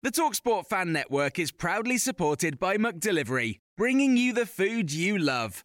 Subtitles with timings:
[0.00, 5.64] The Talksport Fan Network is proudly supported by McDelivery, bringing you the food you love.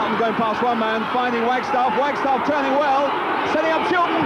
[0.00, 2.00] Houghton going past one man, finding Wagstaff.
[2.00, 3.08] Wagstaff turning well,
[3.52, 4.24] setting up Chilton.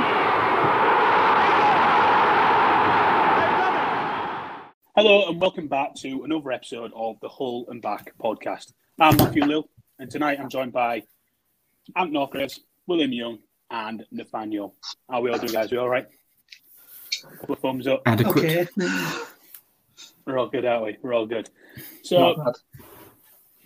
[4.95, 8.73] Hello and welcome back to another episode of the Hull and Back podcast.
[9.01, 11.03] I'm Matthew Lill, and tonight I'm joined by
[11.97, 13.39] Ant Norcraves, William Young,
[13.69, 14.77] and Nathaniel.
[15.11, 15.73] How are we all doing, guys?
[15.73, 16.07] We all right?
[17.41, 18.03] Couple of thumbs up.
[18.07, 18.69] Adequate.
[20.25, 20.99] We're all good, aren't we?
[21.03, 21.51] We're all good.
[22.05, 22.53] So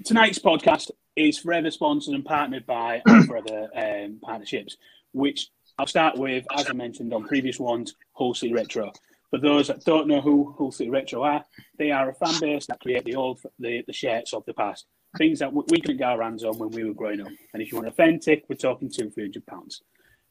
[0.06, 4.76] tonight's podcast is forever sponsored and partnered by our Forever um, Partnerships,
[5.12, 8.92] which I'll start with, as I mentioned on previous ones, Hull City Retro.
[9.30, 11.44] For those that don't know who Hull City Retro are,
[11.78, 14.86] they are a fan base that create the old the, the shirts of the past,
[15.18, 17.28] things that we couldn't get our hands on when we were growing up.
[17.52, 19.82] And if you want authentic, we're talking two, three hundred pounds.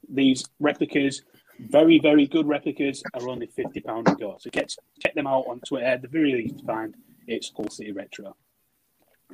[0.10, 1.22] These replicas,
[1.60, 4.38] very, very good replicas, are only fifty pound a go.
[4.40, 5.98] So get check them out on Twitter.
[6.02, 6.96] They're very easy to find.
[7.28, 8.36] It's Hull City Retro.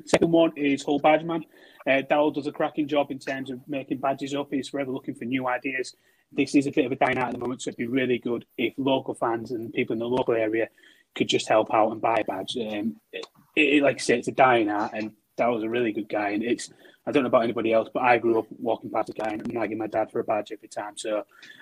[0.05, 1.43] Second one is Hull Badgeman.
[1.85, 4.47] Uh, Darryl does a cracking job in terms of making badges up.
[4.51, 5.95] He's forever looking for new ideas.
[6.31, 8.17] This is a bit of a dying out at the moment, so it'd be really
[8.17, 10.67] good if local fans and people in the local area
[11.13, 12.57] could just help out and buy a badge.
[12.57, 16.09] Um, it, it, like I say, it's a dying art, and Darryl's a really good
[16.09, 16.29] guy.
[16.29, 16.71] And it's
[17.05, 19.53] I don't know about anybody else, but I grew up walking past a guy and
[19.53, 20.97] nagging my dad for a badge every time.
[20.97, 21.19] So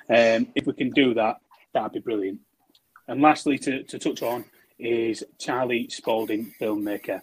[0.10, 1.38] um, if we can do that,
[1.74, 2.40] that'd be brilliant.
[3.08, 4.46] And lastly, to, to touch on
[4.80, 7.22] is Charlie Spalding, filmmaker.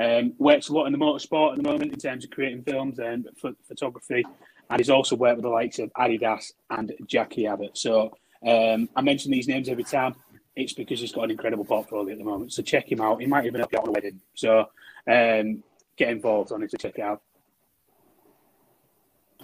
[0.00, 3.00] Um, works a lot in the motorsport at the moment in terms of creating films
[3.00, 4.24] and ph- photography,
[4.70, 7.76] and he's also worked with the likes of Adidas and Jackie Abbott.
[7.76, 8.16] So
[8.46, 10.14] um, I mention these names every time.
[10.54, 12.52] It's because he's got an incredible portfolio at the moment.
[12.52, 13.20] So check him out.
[13.20, 14.20] He might even help you out on a wedding.
[14.34, 14.66] So
[15.10, 15.62] um,
[15.96, 17.22] get involved on it to check it out.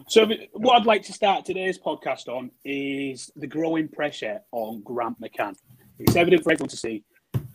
[0.08, 5.20] So what I'd like to start today's podcast on is the growing pressure on Grant
[5.20, 5.56] McCann.
[5.98, 7.04] It's evident for everyone to see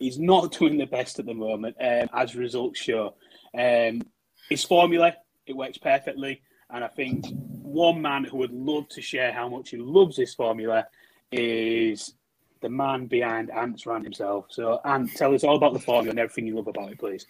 [0.00, 3.14] he's not doing the best at the moment, um, as results show.
[3.56, 4.02] Um,
[4.48, 5.14] his formula,
[5.46, 6.42] it works perfectly.
[6.70, 10.34] And I think one man who would love to share how much he loves this
[10.34, 10.86] formula
[11.30, 12.14] is
[12.60, 14.46] the man behind Ant's Rant himself.
[14.48, 17.26] So, Ant, tell us all about the formula and everything you love about it, please.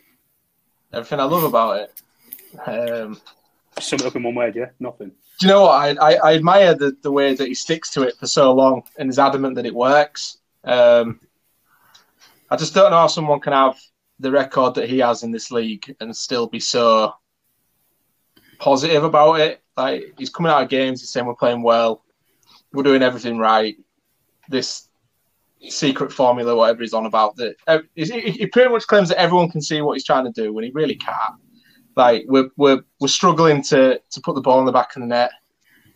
[0.93, 2.03] Everything I love about it.
[2.67, 3.21] Um,
[3.79, 4.71] Sum it up in one word, yeah?
[4.81, 5.13] Nothing.
[5.39, 5.71] do you know what?
[5.71, 8.83] I, I, I admire the, the way that he sticks to it for so long
[8.99, 10.39] and is adamant that it works.
[10.65, 11.21] Um,
[12.51, 13.79] I just don't know how someone can have
[14.19, 17.15] the record that he has in this league and still be so
[18.59, 19.63] positive about it.
[19.77, 22.05] Like he's coming out of games, he's saying we're playing well,
[22.73, 23.77] we're doing everything right.
[24.49, 24.89] This
[25.69, 27.57] secret formula, whatever he's on about, that
[27.95, 30.65] he, he pretty much claims that everyone can see what he's trying to do when
[30.65, 31.35] he really can't.
[31.97, 35.07] Like we're we're we're struggling to to put the ball in the back of the
[35.07, 35.31] net.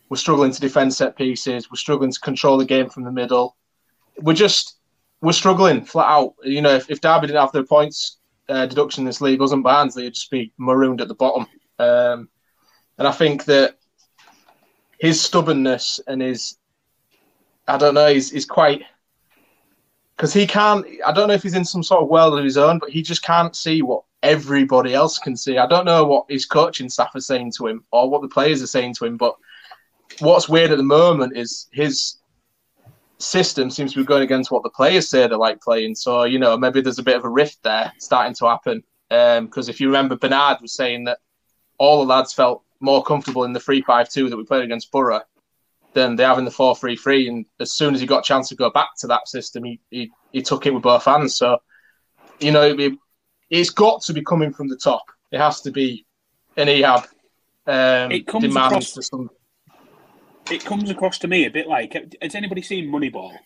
[0.09, 1.71] We're struggling to defend set pieces.
[1.71, 3.57] We're struggling to control the game from the middle.
[4.21, 4.77] We're just
[5.25, 6.35] we're struggling flat out.
[6.45, 8.19] You know, if, if Derby didn't have their points
[8.49, 11.47] uh, deduction in this league, wasn't Barnsley, would just be marooned at the bottom.
[11.79, 12.29] Um,
[12.99, 13.79] and I think that
[15.01, 16.59] his stubbornness and his,
[17.67, 18.83] I don't know, he's, he's quite,
[20.15, 22.59] because he can't, I don't know if he's in some sort of world of his
[22.59, 25.57] own, but he just can't see what everybody else can see.
[25.57, 28.63] I don't know what his coaching staff are saying to him or what the players
[28.63, 29.37] are saying to him, but
[30.21, 32.19] what's weird at the moment is his
[33.19, 35.95] system seems to be going against what the players say they like playing.
[35.95, 38.83] So, you know, maybe there's a bit of a rift there starting to happen.
[39.09, 41.19] Because if you remember, Bernard was saying that
[41.79, 44.91] all the lads felt more comfortable in the 3 5 2 that we played against
[44.91, 45.23] Borough
[45.93, 47.29] than they have in the 4 3 3.
[47.29, 49.81] And as soon as he got a chance to go back to that system, he,
[49.91, 51.37] he, he took it with both hands.
[51.37, 51.59] So,
[52.41, 52.93] you know, it,
[53.51, 55.05] it's got to be coming from the top.
[55.31, 56.05] It has to be
[56.57, 57.07] and Ehab
[57.67, 59.11] um, It comes across-.
[60.51, 63.37] It comes across to me a bit like has anybody seen Moneyball?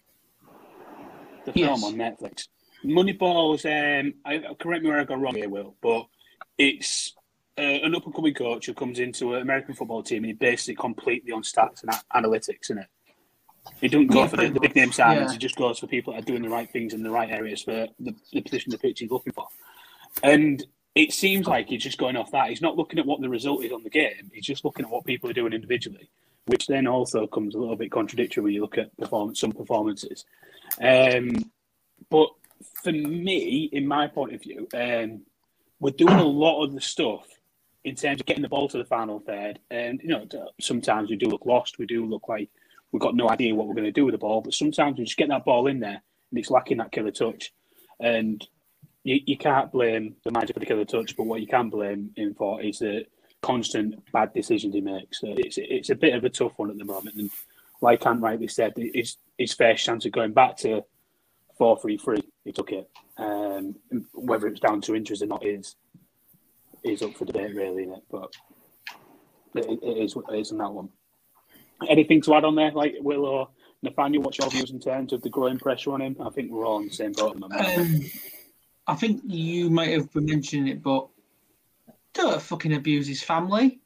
[1.44, 2.48] The film on Netflix.
[2.84, 6.06] Moneyball's um I correct me where I got wrong here, Will, but
[6.56, 7.14] it's
[7.56, 10.32] uh, an up and coming coach who comes into an American football team and he
[10.32, 12.86] bases it completely on stats and a- analytics, isn't it?
[13.80, 15.26] He doesn't go Yeah, for the, the big name signings.
[15.26, 15.32] yeah.
[15.32, 17.62] He just goes for people that are doing the right things in the right areas
[17.62, 19.48] for the, the position the pitch he's looking for.
[20.22, 20.64] And
[20.94, 22.48] it seems like he's just going off that.
[22.48, 24.30] He's not looking at what the result is on the game.
[24.32, 26.10] He's just looking at what people are doing individually,
[26.48, 30.24] which then also comes a little bit contradictory when you look at performance, some performances.
[30.80, 31.50] Um,
[32.10, 32.28] but
[32.82, 35.22] for me, in my point of view, um,
[35.80, 37.26] we're doing a lot of the stuff
[37.84, 39.58] in terms of getting the ball to the final third.
[39.70, 40.26] And you know,
[40.60, 41.78] sometimes we do look lost.
[41.78, 42.50] We do look like
[42.92, 44.40] we've got no idea what we're going to do with the ball.
[44.40, 47.52] But sometimes we just get that ball in there, and it's lacking that killer touch.
[48.00, 48.46] And
[49.04, 52.10] you, you can't blame the manager for the killer touch, but what you can blame
[52.16, 53.06] him for is the
[53.42, 55.20] constant bad decisions he makes.
[55.20, 57.16] So it's it's a bit of a tough one at the moment.
[57.16, 57.30] And
[57.80, 60.84] like Ant rightly said, his his first chance of going back to
[61.56, 62.88] four three three, he took it.
[63.16, 63.76] Um,
[64.14, 65.76] whether it's down to interest or not is
[66.84, 68.04] is up for debate, really, isn't it?
[68.10, 68.32] But
[69.54, 70.88] it, it is it is on that one.
[71.88, 73.48] Anything to add on there, like Will or
[73.82, 74.22] Nathaniel?
[74.22, 76.16] What's your views in terms of the growing pressure on him?
[76.20, 77.36] I think we're all on the same boat.
[77.36, 77.78] at the moment.
[77.78, 78.10] Um,
[78.88, 81.08] I think you might have been mentioning it, but
[82.18, 83.80] don't fucking abuse his family.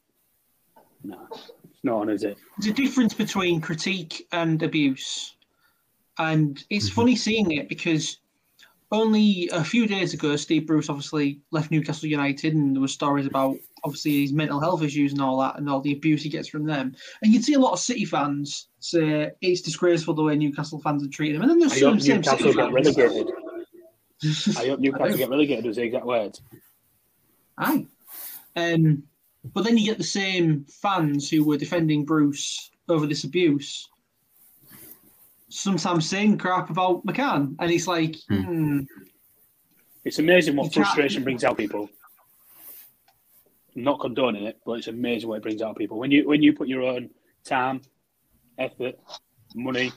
[1.03, 2.37] no, it's not on, is it?
[2.57, 5.35] There's a difference between critique and abuse.
[6.17, 6.95] And it's mm-hmm.
[6.95, 8.19] funny seeing it because
[8.91, 13.25] only a few days ago, Steve Bruce obviously left Newcastle United, and there were stories
[13.25, 16.47] about obviously his mental health issues and all that, and all the abuse he gets
[16.47, 16.95] from them.
[17.21, 21.03] And you'd see a lot of City fans say it's disgraceful the way Newcastle fans
[21.03, 21.41] are treating him.
[21.41, 22.97] And then there's I some same Newcastle City get fans.
[22.97, 23.31] relegated.
[24.57, 25.65] I hope Newcastle get relegated.
[25.65, 26.41] Was the exact words.
[27.57, 27.87] Aye.
[28.55, 29.03] Um,
[29.53, 33.89] but then you get the same fans who were defending Bruce over this abuse,
[35.49, 37.55] sometimes saying crap about McCann.
[37.59, 38.81] And it's like, hmm.
[40.05, 41.89] It's amazing You what can't- frustration brings out people.
[43.75, 45.97] I'm not condoning it, but it's amazing what it brings out people.
[45.97, 47.09] When you when you put your own
[47.45, 47.81] time,
[48.59, 48.95] effort,
[49.55, 49.91] money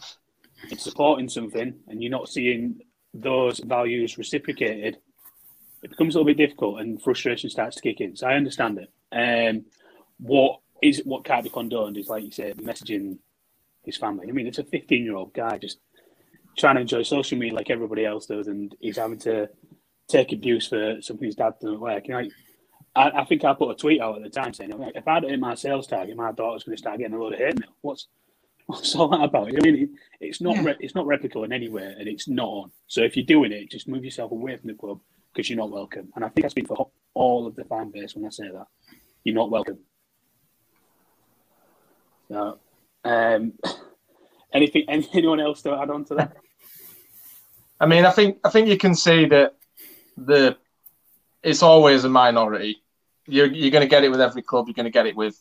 [0.70, 2.80] into supporting something, and you're not seeing
[3.12, 4.98] those values reciprocated,
[5.86, 8.16] it becomes a little bit difficult, and frustration starts to kick in.
[8.16, 8.90] So I understand it.
[9.12, 9.64] Um,
[10.18, 13.18] what is what can't be condoned is like you said, messaging
[13.84, 14.26] his family.
[14.28, 15.78] I mean, it's a 15 year old guy just
[16.58, 19.48] trying to enjoy social media like everybody else does, and he's having to
[20.08, 22.08] take abuse for something his dad doesn't like.
[22.08, 22.32] You know, like,
[22.96, 25.20] I, I think I put a tweet out at the time saying, like, if I
[25.20, 27.60] don't hit my sales target, my daughter's going to start getting a load of hate
[27.60, 27.70] mail.
[27.82, 28.08] What's
[28.66, 29.46] what's all that about?
[29.48, 29.90] I mean, it,
[30.20, 30.64] it's not Yeah.
[30.64, 32.70] re- it's not replicable in anywhere, and it's not on.
[32.88, 35.00] So if you're doing it, just move yourself away from the club
[35.36, 36.08] because you're not welcome.
[36.16, 38.66] And I think I speak for all of the fan base when I say that
[39.22, 39.78] you're not welcome.
[42.28, 42.58] So,
[43.04, 43.52] um,
[44.52, 46.36] anything anyone else to add on to that?
[47.78, 49.54] I mean, I think I think you can see that
[50.16, 50.56] the
[51.42, 52.82] it's always a minority.
[53.26, 54.66] You're you're going to get it with every club.
[54.66, 55.38] You're going to get it with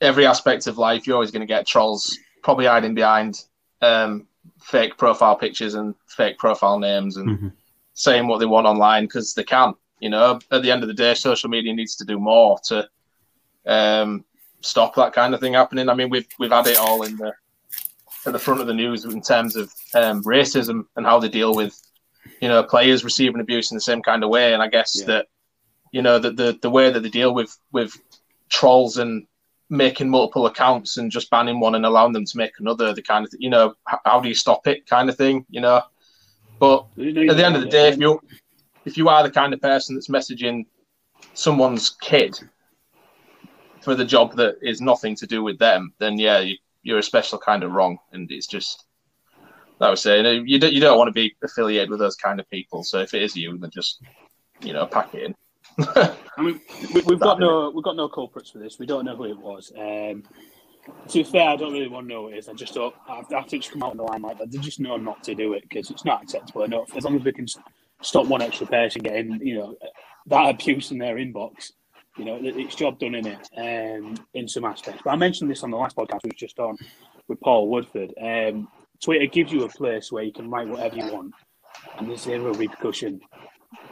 [0.00, 1.06] every aspect of life.
[1.06, 3.44] You're always going to get trolls, probably hiding behind
[3.82, 4.26] um,
[4.62, 7.52] fake profile pictures and fake profile names and
[7.94, 9.74] saying what they want online because they can.
[10.00, 12.88] You know, at the end of the day, social media needs to do more to
[13.66, 14.24] um,
[14.60, 15.88] stop that kind of thing happening.
[15.88, 17.32] I mean, we've we've had it all in the
[18.26, 21.54] at the front of the news in terms of um, racism and how they deal
[21.54, 21.78] with,
[22.40, 24.52] you know, players receiving abuse in the same kind of way.
[24.54, 25.06] And I guess Yeah.
[25.06, 25.26] that,
[25.92, 27.94] you know, the, the the way that they deal with with
[28.48, 29.26] trolls and
[29.68, 33.24] making multiple accounts and just banning one and allowing them to make another, the kind
[33.24, 33.74] of, you know,
[34.04, 35.80] how do you stop it, kind of thing, you know.
[36.60, 38.20] But at the end of the day, if you
[38.84, 40.66] if you are the kind of person that's messaging
[41.34, 42.38] someone's kid
[43.80, 47.02] for the job that is nothing to do with them, then yeah, you, you're a
[47.02, 48.84] special kind of wrong, and it's just.
[49.80, 52.38] Like I was saying, you don't, you don't want to be affiliated with those kind
[52.38, 52.84] of people.
[52.84, 54.02] So if it is you, then just,
[54.60, 55.34] you know, pack it in.
[55.96, 56.60] I mean,
[56.92, 58.78] we, we've got no we've got no culprits for this.
[58.78, 59.72] We don't know who it was.
[59.74, 60.24] Um,
[61.08, 62.48] to be fair, I don't really want to know who it is.
[62.48, 65.22] I just thought after it's come out in the limelight, that they just know not
[65.24, 66.96] to do it because it's not acceptable enough.
[66.96, 67.46] As long as we can
[68.02, 69.76] stop one extra person getting, you know,
[70.26, 71.72] that abuse in their inbox,
[72.16, 75.02] you know, it's job done in it um, in some aspects.
[75.04, 76.76] But I mentioned this on the last podcast we was just on
[77.28, 78.12] with Paul Woodford.
[78.20, 78.68] Um,
[79.02, 81.34] Twitter gives you a place where you can write whatever you want,
[81.98, 83.20] and there's zero repercussion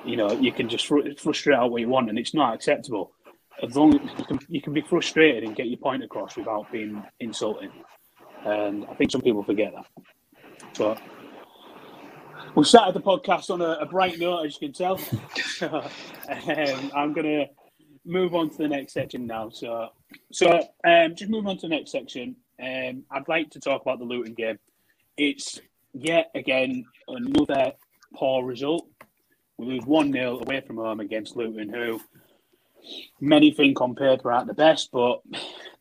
[0.05, 3.13] you know, you can just fr- frustrate out what you want, and it's not acceptable.
[3.63, 6.71] As long as you can, you can be frustrated and get your point across without
[6.71, 7.71] being insulting.
[8.45, 9.87] And I think some people forget that.
[10.79, 11.01] But
[12.55, 15.01] we started the podcast on a, a bright note, as you can tell.
[15.73, 17.47] um, I'm going to
[18.05, 19.51] move on to the next section now.
[19.51, 19.89] So,
[20.33, 22.37] so um, just move on to the next section.
[22.61, 24.59] Um, I'd like to talk about the Luton game.
[25.17, 25.61] It's
[25.93, 27.73] yet again another
[28.15, 28.89] poor result.
[29.59, 32.01] We lose 1 0 away from home against Luton, who
[33.21, 35.21] many think on paper aren't the best, but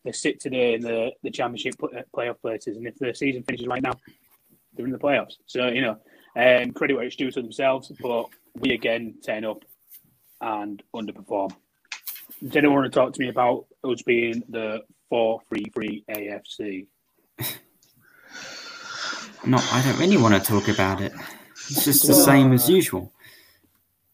[0.03, 1.75] they sit today in the, the championship
[2.15, 2.77] playoff places.
[2.77, 3.93] And if the season finishes right now,
[4.73, 5.37] they're in the playoffs.
[5.45, 5.97] So, you know,
[6.35, 9.63] um, credit where it's due to themselves, but we again turn up
[10.41, 11.55] and underperform.
[12.43, 16.87] Does anyone want to talk to me about us being the 4 3 3 AFC?
[19.45, 21.13] No, I don't really want to talk about it.
[21.69, 23.13] It's just the same as usual.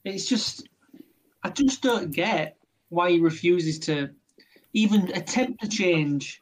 [0.04, 0.68] It's just,
[1.44, 2.58] I just don't get
[2.94, 4.10] why he refuses to
[4.74, 6.42] even attempt to change.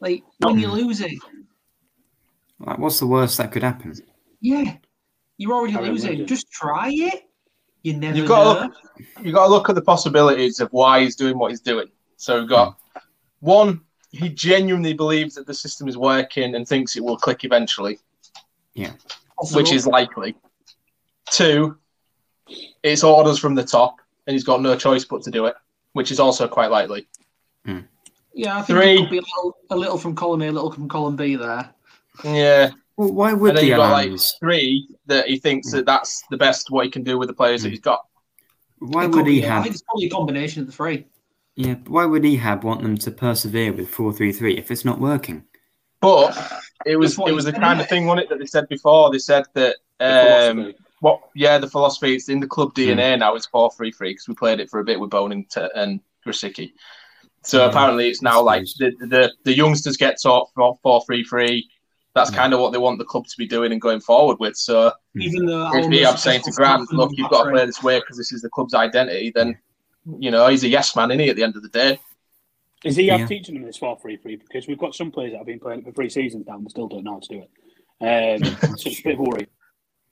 [0.00, 0.76] Like when you're hmm.
[0.76, 1.18] losing,
[2.60, 3.94] Like, what's the worst that could happen?
[4.40, 4.76] yeah,
[5.36, 6.26] you're already I losing.
[6.26, 7.24] Just try it.
[7.82, 8.66] You never You've got to know.
[8.66, 8.74] look.
[9.22, 11.88] You've got to look at the possibilities of why he's doing what he's doing.
[12.16, 12.78] So we've got
[13.40, 13.80] one.
[14.10, 17.98] He genuinely believes that the system is working and thinks it will click eventually,
[18.74, 18.92] Yeah.
[19.52, 20.36] which is likely.
[21.30, 21.76] Two,
[22.82, 25.54] it's orders from the top, and he's got no choice but to do it,
[25.92, 27.06] which is also quite likely.
[27.64, 27.80] Hmm.
[28.34, 28.94] Yeah, I think Three.
[28.94, 31.36] it could be a little, a little from column A, a little from column B
[31.36, 31.70] there.
[32.22, 32.70] Yeah.
[32.96, 35.84] Well, why and would then the you've got like three that he thinks that hmm.
[35.84, 37.72] that's the best what he can do with the players that hmm.
[37.72, 38.04] he's got.
[38.78, 41.06] Why It would could he be, I think it's probably a combination of the three.
[41.54, 44.84] Yeah, but why would Ehab want them to persevere with four three three if it's
[44.84, 45.44] not working?
[46.00, 46.36] But
[46.84, 49.10] it was it was the kind of thing, wasn't it, that they said before?
[49.10, 50.76] They said that um, philosophy.
[51.00, 51.20] What?
[51.34, 52.14] Yeah, the philosophy.
[52.14, 52.80] It's in the club Hmm.
[52.80, 53.34] DNA now.
[53.34, 55.68] It's four three three because we played it for a bit with Bowen and, T-
[55.74, 56.72] and Grosicki.
[57.42, 61.68] So apparently, it's now like the, the the youngsters get taught four four three three.
[62.14, 64.56] That's kind of what they want the club to be doing and going forward with.
[64.56, 67.82] So Even though if me, I'm saying to Grant, look, you've got to play this
[67.82, 69.32] way because this is the club's identity.
[69.34, 69.58] Then
[70.18, 71.28] you know he's a yes man, isn't he?
[71.28, 72.00] At the end of the day.
[72.84, 73.18] Is he Yeah.
[73.18, 74.36] have teaching them this 4 3 3?
[74.36, 76.70] Because we've got some players that have been playing it for three seasons now and
[76.70, 78.40] still don't know how to do it.
[78.40, 79.46] Um, so it's a bit of a worry.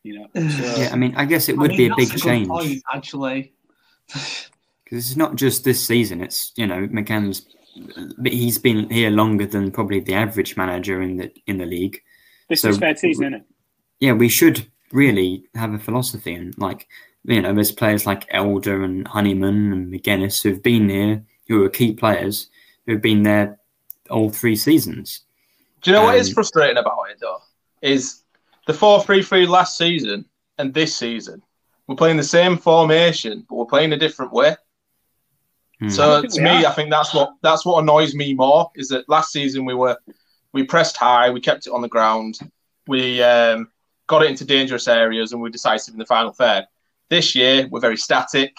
[0.04, 2.10] You know, so, Yeah, I mean, I guess it I would mean, be a big
[2.10, 3.52] good change point, actually.
[4.08, 4.30] because
[5.10, 6.20] it's not just this season.
[6.20, 7.46] It's you know McCann's,
[8.18, 12.00] but he's been here longer than probably the average manager in the in the league.
[12.48, 13.42] this So- is fair season, isn't it?
[14.00, 16.86] Yeah, we should really have a philosophy and like
[17.26, 21.70] you know, there's players like Elder and Honeyman and Magennis who've been here, who are
[21.70, 22.50] key players
[22.86, 23.58] who've been there
[24.10, 25.22] all three seasons.
[25.80, 27.38] Do you know what is Um, frustrating about it though?
[27.80, 28.23] Is
[28.66, 30.24] the four three three last season
[30.58, 31.42] and this season
[31.86, 34.56] we're playing the same formation, but we're playing a different way.
[35.80, 35.88] Hmm.
[35.88, 36.70] So to we me, are.
[36.70, 39.98] I think that's what that's what annoys me more is that last season we were
[40.52, 42.38] we pressed high, we kept it on the ground,
[42.86, 43.70] we um,
[44.06, 46.64] got it into dangerous areas, and we were decisive in the final third.
[47.10, 48.56] This year we're very static.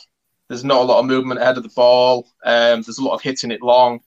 [0.48, 2.28] There's not a lot of movement ahead of the ball.
[2.46, 4.02] Um, there's a lot of hitting it long,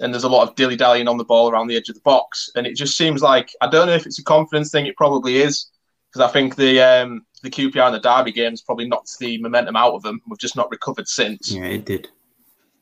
[0.00, 2.00] and there's a lot of dilly dallying on the ball around the edge of the
[2.02, 2.50] box.
[2.54, 4.86] And it just seems like I don't know if it's a confidence thing.
[4.86, 5.66] It probably is
[6.10, 9.76] because I think the um, the QPR and the Derby games probably knocked the momentum
[9.76, 10.20] out of them.
[10.28, 11.52] We've just not recovered since.
[11.52, 12.08] Yeah, it did.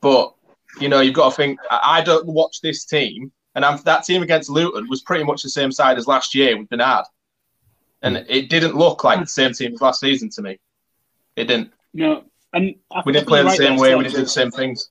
[0.01, 0.35] But
[0.81, 1.59] you know, you've got to think.
[1.71, 5.43] I I don't watch this team, and I'm, that team against Luton was pretty much
[5.43, 7.07] the same side as last year with Bernard,
[8.03, 10.59] and it didn't look like the same team as last season to me.
[11.37, 11.73] It didn't.
[11.93, 12.25] No.
[12.53, 13.95] And I We didn't play the right same way.
[13.95, 14.91] We didn't do the same things.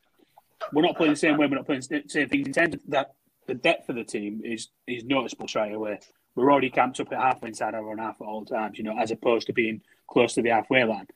[0.74, 1.48] We're not playing the same way.
[1.48, 2.48] We're not playing the same things.
[2.48, 3.14] In terms of that,
[3.48, 6.00] the depth of the team is is noticeable straight away.
[6.36, 8.98] We're already camped up at halfway inside our own half at all times, you know,
[8.98, 11.08] as opposed to being close to the halfway line.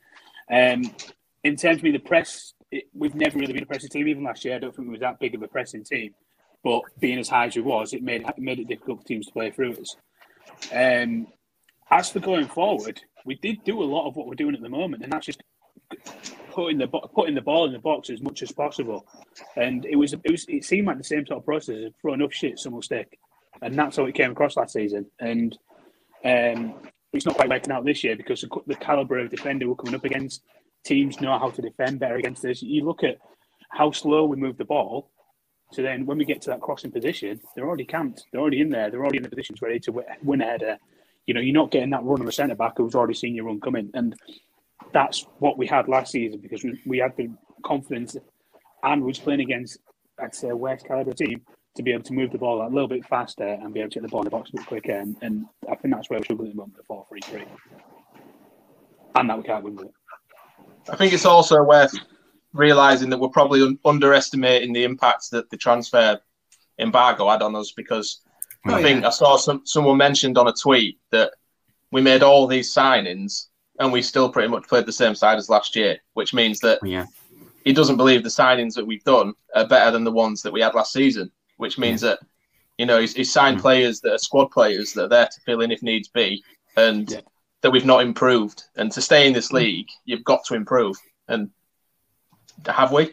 [0.50, 0.82] Um,
[1.44, 4.08] in terms of the press, it, we've never really been a pressing team.
[4.08, 6.14] Even last year, I don't think we was that big of a pressing team.
[6.62, 9.26] But being as high as we was, it made it made it difficult for teams
[9.26, 9.96] to play through us.
[10.72, 11.26] Um,
[11.90, 14.68] as for going forward, we did do a lot of what we're doing at the
[14.68, 15.42] moment, and that's just
[16.60, 19.06] putting the putting the ball in the box as much as possible.
[19.56, 21.86] And it was it was it seemed like the same sort of process.
[21.86, 23.18] Of throw enough shit, some will stick,
[23.62, 25.06] and that's how it came across last season.
[25.18, 25.56] And
[26.24, 26.74] um,
[27.14, 29.94] it's not quite working out this year because the, the caliber of defender we're coming
[29.94, 30.42] up against,
[30.84, 32.60] teams know how to defend better against us.
[32.60, 33.16] You look at
[33.70, 35.10] how slow we move the ball.
[35.72, 38.24] So then, when we get to that crossing position, they're already camped.
[38.30, 38.90] They're already in there.
[38.90, 40.76] They're already in the positions ready to win a header.
[41.26, 43.46] You know, you're not getting that run of a centre back who's already seen your
[43.46, 44.14] run coming, and
[44.92, 47.30] that's what we had last season because we, we had the
[47.64, 48.16] confidence
[48.82, 49.78] and we was playing against,
[50.18, 51.42] I'd say, a West caliber team
[51.76, 53.94] to be able to move the ball a little bit faster and be able to
[53.94, 54.92] get the ball in the box a bit quicker.
[54.92, 57.44] And, and I think that's where we're struggling at the moment, the 4 3 3.
[59.16, 59.94] And that we can't win with it.
[60.88, 61.94] I think it's also worth
[62.52, 66.18] realizing that we're probably un- underestimating the impact that the transfer
[66.78, 68.22] embargo had on us because
[68.66, 71.32] Oh, I think I saw some someone mentioned on a tweet that
[71.92, 73.46] we made all these signings
[73.80, 76.78] and we still pretty much played the same side as last year, which means that
[76.84, 77.06] Yeah.
[77.64, 80.60] he doesn't believe the signings that we've done are better than the ones that we
[80.60, 82.20] had last season, which means that
[82.78, 83.62] you know he's, he's signed mm.
[83.62, 86.44] players that are squad players that are there to fill in if needs be,
[86.76, 87.22] and
[87.62, 88.64] that we've not improved.
[88.76, 89.54] And to stay in this mm.
[89.54, 90.96] league, you've got to improve.
[91.28, 91.50] And
[92.66, 93.12] have we?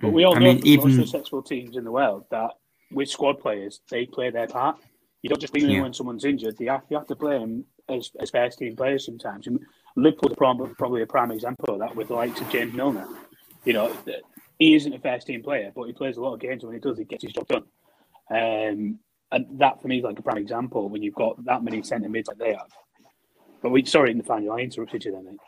[0.00, 0.38] But we all mm.
[0.38, 2.52] I know mean, from even- most successful teams in the world that
[2.90, 4.78] with squad players, they play their part.
[5.20, 5.82] You don't just bring them Yeah.
[5.82, 6.56] when someone's injured.
[6.60, 9.46] You have, you have to play them as, as first team players sometimes.
[9.46, 9.60] And
[9.96, 13.06] Liverpool's prom- probably a prime example of that with the likes of James Milner.
[13.64, 13.96] You know,
[14.58, 16.62] he isn't a first team player, but he plays a lot of games.
[16.62, 17.64] and When he does, he gets his job done.
[18.30, 18.98] Um,
[19.32, 22.08] and that for me is like a prime example when you've got that many centre
[22.08, 22.70] mids like they have.
[23.62, 25.38] But we sorry, Nathaniel, I interrupted you then, mate.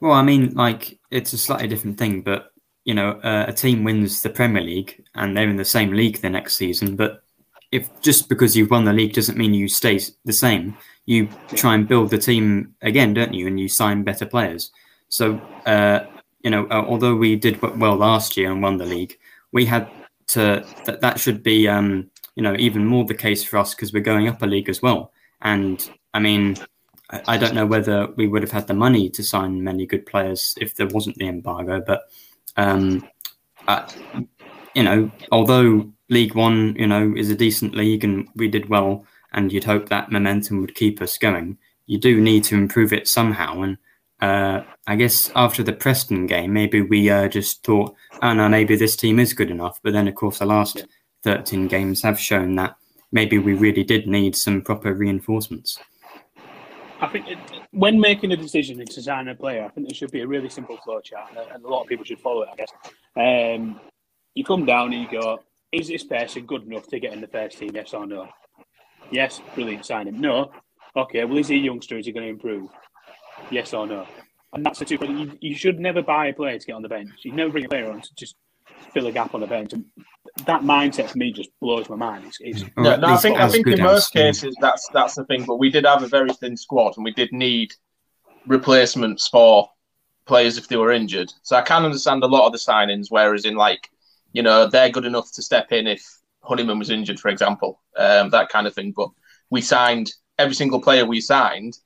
[0.00, 2.52] Well, I mean, like it's a slightly different thing, but
[2.84, 6.20] you know, uh, a team wins the Premier League and they're in the same league
[6.20, 6.96] the next season.
[6.96, 7.22] But
[7.70, 11.74] if just because you've won the league doesn't mean you stay the same, you try
[11.74, 13.46] and build the team again, don't you?
[13.46, 14.70] And you sign better players.
[15.08, 16.06] So, uh,
[16.42, 19.18] you know, uh, although we did well last year and won the league,
[19.52, 19.88] we had
[20.28, 23.92] to that that should be, um, you know, even more the case for us because
[23.92, 25.12] we're going up a league as well.
[25.42, 26.56] And I mean,
[27.10, 30.06] I I don't know whether we would have had the money to sign many good
[30.06, 32.02] players if there wasn't the embargo, but
[32.56, 33.08] um,
[34.74, 39.04] you know, although League One, you know, is a decent league and we did well,
[39.32, 41.58] and you'd hope that momentum would keep us going.
[41.86, 43.78] You do need to improve it somehow, and
[44.20, 48.76] uh, I guess after the Preston game, maybe we uh, just thought, oh no, maybe
[48.76, 49.80] this team is good enough.
[49.82, 50.86] But then, of course, the last
[51.24, 52.76] thirteen games have shown that
[53.10, 55.78] maybe we really did need some proper reinforcements.
[57.00, 57.38] I think it,
[57.72, 60.48] when making a decision to sign a player, I think there should be a really
[60.48, 62.48] simple flow chart, and a, and a lot of people should follow it.
[62.52, 63.80] I guess um,
[64.34, 65.40] you come down and you go,
[65.72, 67.72] "Is this person good enough to get in the first team?
[67.74, 68.28] Yes or no?"
[69.12, 70.20] Yes, brilliant, sign him.
[70.20, 70.50] No,
[70.96, 71.24] okay.
[71.24, 71.98] Well, is he a youngster?
[71.98, 72.70] Is he going to improve?
[73.50, 74.06] Yes or no?
[74.54, 74.98] And that's the two.
[75.00, 77.10] You, you should never buy a player to get on the bench.
[77.22, 78.36] You never bring a player on to just
[78.92, 79.72] fill a gap on the bench.
[79.72, 79.84] And
[80.46, 82.24] that mindset for me just blows my mind.
[82.26, 85.44] It's, it's No, no, I think I think in most cases that's that's the thing.
[85.44, 87.72] But we did have a very thin squad, and we did need
[88.46, 89.68] replacements for
[90.26, 91.32] players if they were injured.
[91.42, 93.06] So I can understand a lot of the signings.
[93.08, 93.88] Whereas in like,
[94.32, 96.02] you know, they're good enough to step in if
[96.42, 98.92] Honeyman was injured, for example, um, that kind of thing.
[98.92, 99.10] But
[99.50, 101.78] we signed every single player we signed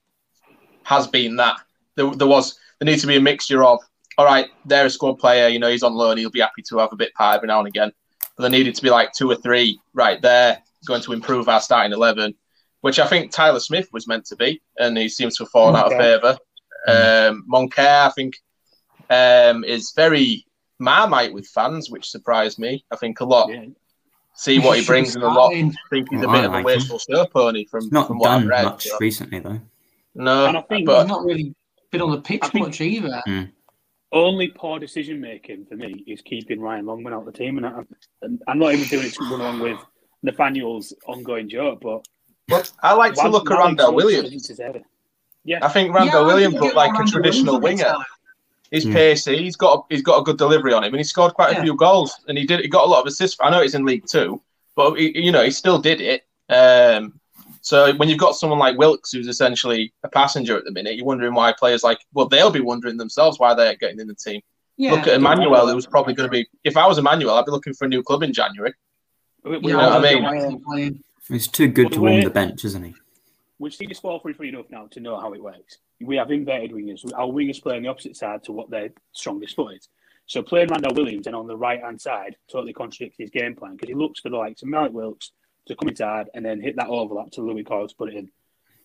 [0.84, 1.56] has been that.
[1.96, 3.80] There, there was there needs to be a mixture of
[4.18, 6.78] all right, they're a squad player, you know, he's on loan, he'll be happy to
[6.78, 7.92] have a bit part every now and again.
[8.36, 11.60] But there needed to be like two or three right there going to improve our
[11.60, 12.34] starting eleven,
[12.80, 15.76] which I think Tyler Smith was meant to be, and he seems to have fallen
[15.76, 16.38] out of favour.
[16.88, 18.36] Um, Moncur, I think,
[19.10, 20.46] um, is very
[20.78, 22.84] marmite with fans, which surprised me.
[22.92, 23.50] I think a lot
[24.36, 25.74] see what he brings, and a lot think
[26.10, 28.30] he's a bit I of a like wasteful show pony from, It's not from what
[28.30, 28.64] I've done read.
[28.64, 29.60] much so- recently though.
[30.14, 31.54] No, And I think but He's not really
[31.90, 33.22] been on the pitch much either.
[33.26, 33.42] Hmm.
[34.12, 37.66] only poor decision making for me is keeping Ryan Longman out of the team, and
[37.66, 37.80] I,
[38.22, 39.78] and I'm not even doing it to run along with
[40.22, 42.06] Nathaniel's ongoing joke, but
[42.48, 44.24] But I like to Wal- look at Malik Randell Williams.
[44.30, 44.84] doesn't deserve it.
[45.44, 47.96] Yeah, I think Randell I Williams think looked like a traditional Williams winger.
[48.66, 48.94] A bit He's Yeah.
[48.94, 49.38] pacey.
[49.38, 51.62] He's got a, he's got a good delivery on him, and he scored quite a
[51.62, 52.14] few goals.
[52.28, 53.36] And he did he got a lot of assists.
[53.40, 54.40] I know it's in League Two,
[54.74, 56.22] but he, you know he still did it.
[56.48, 57.20] Um,
[57.60, 61.04] so when you've got someone like Wilks, who's essentially a passenger at the minute, you're
[61.06, 64.40] wondering why players like well they'll be wondering themselves why they're getting in the team.
[64.76, 64.92] Yeah.
[64.92, 66.46] Look at Emmanuel, who's probably going to be.
[66.62, 68.74] If I was Emmanuel, I'd be looking for a new club in January.
[69.42, 70.34] We, we, You know what I mean?
[70.34, 71.02] he's not playing.
[71.28, 72.94] He's too good to Well, warm the bench, isn't he?
[73.58, 75.78] We've seen this 4 3 3 enough now to know how it works.
[76.00, 77.10] We have inverted wingers.
[77.14, 79.88] Our wingers play on the opposite side to what their strongest foot is.
[80.26, 83.72] So playing Randell Williams and on the right hand side totally contradicts his game plan
[83.72, 85.30] because he looks for the likes of Mallik Wilks
[85.66, 88.30] to come inside and then hit that overlap to Louis Coyle to put it in.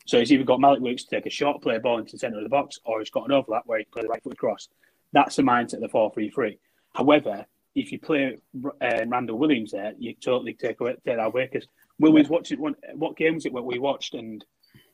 [0.06, 2.20] So he's either got Mallik Wilks to take a shot, play a ball into the
[2.20, 4.24] centre of the box, or he's got an overlap where he can play the right
[4.24, 4.70] foot across.
[5.14, 6.60] That's the mindset of the 4 3 3.
[6.94, 8.38] However, if you play
[8.82, 11.68] uh, Randell Williams there, you totally take away take that away because
[12.00, 14.44] Will was watching one, what game was it what we watched and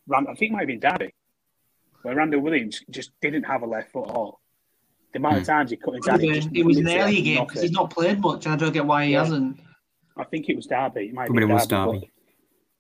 [0.08, 1.14] Rand, I think it might have been Derby,
[2.02, 4.40] where Randell Williams just didn't have a left foot at all.
[5.14, 7.62] The amount of times he cut inside, he, just It was an early game because
[7.62, 9.24] he's not played much, and I don't get why he Yeah.
[9.24, 9.60] hasn't.
[10.16, 11.08] I think it was Derby.
[11.08, 11.92] It might have Probably been was Derby.
[12.00, 12.12] Derby.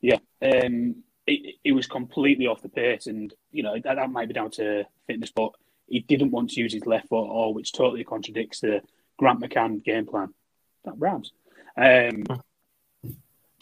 [0.01, 4.27] Yeah, um, it, it was completely off the pace, and you know that, that might
[4.27, 5.51] be down to fitness, but
[5.87, 8.81] he didn't want to use his left foot at all, which totally contradicts the
[9.17, 10.33] Grant McCann game plan.
[10.85, 11.31] That Rams.
[11.75, 12.23] Um,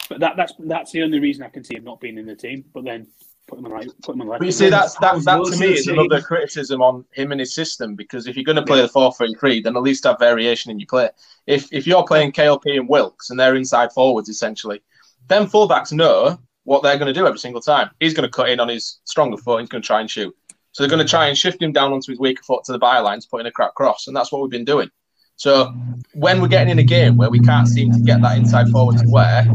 [0.08, 2.36] but that, that's that's the only reason I can see him not being in the
[2.36, 2.64] team.
[2.72, 3.08] But then
[3.46, 4.40] put him on right, put him on left.
[4.40, 7.54] But you see, that's that, that to me is another criticism on him and his
[7.54, 10.18] system because if you're going to play the four three three, then at least have
[10.18, 11.10] variation in your play.
[11.46, 14.82] If if you're playing KLP and Wilks and they're inside forwards essentially,
[15.28, 17.90] then fullbacks know what they're going to do every single time.
[18.00, 19.60] He's going to cut in on his stronger foot.
[19.60, 20.34] He's going to try and shoot.
[20.72, 22.78] So they're going to try and shift him down onto his weaker foot to the
[22.78, 24.90] bylines, putting a crap cross, and that's what we've been doing.
[25.36, 25.72] So
[26.14, 28.98] when we're getting in a game where we can't seem to get that inside forward
[28.98, 29.46] to wear,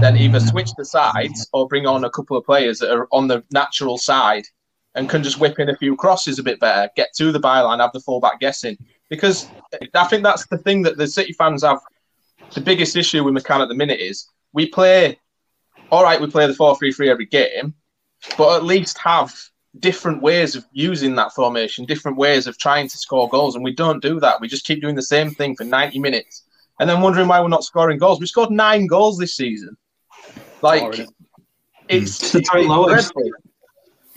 [0.00, 3.28] then either switch the sides or bring on a couple of players that are on
[3.28, 4.44] the natural side
[4.94, 7.80] and can just whip in a few crosses a bit better, get to the byline,
[7.80, 8.76] have the fullback guessing.
[9.10, 9.48] Because
[9.94, 11.80] I think that's the thing that the City fans have.
[12.54, 15.18] The biggest issue with McCann at the minute is we play,
[15.90, 17.74] all right, we play the 4 3 3 every game,
[18.38, 19.34] but at least have
[19.80, 23.56] different ways of using that formation, different ways of trying to score goals.
[23.56, 24.40] And we don't do that.
[24.40, 26.44] We just keep doing the same thing for 90 minutes
[26.80, 28.20] and then wondering why we're not scoring goals.
[28.20, 29.76] We scored nine goals this season.
[30.64, 31.06] Like,
[31.88, 33.30] it's, it's dreadful,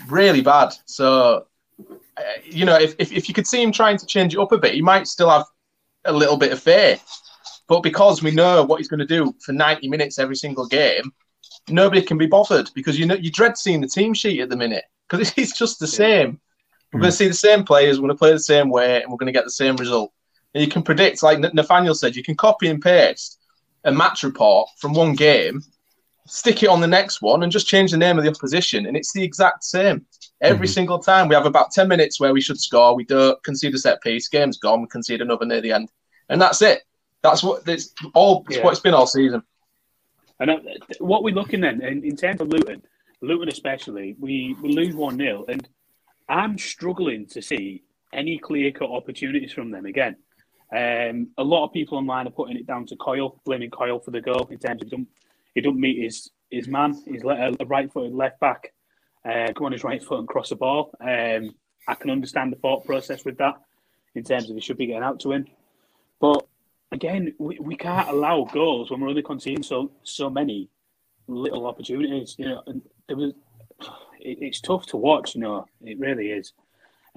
[0.07, 0.73] really bad.
[0.85, 1.45] So,
[2.17, 4.53] uh, you know, if, if, if you could see him trying to change it up
[4.53, 5.45] a bit, he might still have
[6.05, 7.05] a little bit of faith.
[7.67, 11.11] But because we know what he's going to do for 90 minutes every single game,
[11.69, 14.55] nobody can be bothered because you know you dread seeing the team sheet at the
[14.55, 16.39] minute because it's just the same.
[16.93, 19.11] We're going to see the same players, we're going to play the same way, and
[19.11, 20.13] we're going to get the same result.
[20.53, 23.37] And you can predict, like Nathaniel said, you can copy and paste
[23.83, 25.61] a match report from one game,
[26.27, 28.95] stick it on the next one, and just change the name of the opposition, and
[28.95, 30.05] it's the exact same
[30.41, 30.73] every Mhm.
[30.73, 31.27] single time.
[31.27, 34.27] We have about ten minutes where we should score, we don't concede a set piece,
[34.27, 35.89] game's gone, we concede another near the end,
[36.29, 36.83] and that's it.
[37.23, 38.45] That's what it's all.
[38.47, 38.63] It's Yeah.
[38.63, 39.41] what it's been all season.
[40.39, 40.59] And uh,
[40.99, 42.83] what we're looking then, in, in terms of Luton,
[43.21, 45.67] Luton especially, we, we lose 1 0, and
[46.29, 50.15] I'm struggling to see any clear cut opportunities from them again.
[50.71, 54.11] Um, a lot of people online are putting it down to Coyle, blaming Coyle for
[54.11, 54.89] the goal in terms of
[55.57, 56.93] he don't, meet his, his man.
[57.05, 58.73] He's a, a right footed left back
[59.27, 60.91] uh, come on his right foot and cross the ball.
[61.01, 61.53] Um,
[61.87, 63.55] I can understand the thought process with that
[64.15, 65.47] in terms of he should be getting out to him.
[66.19, 66.47] But
[66.91, 70.69] again, we, we can't allow goals when we're only conceding so so many
[71.27, 72.35] little opportunities.
[72.37, 73.33] You know, and there was
[74.19, 75.35] it, it's tough to watch.
[75.35, 76.53] You know, it really is.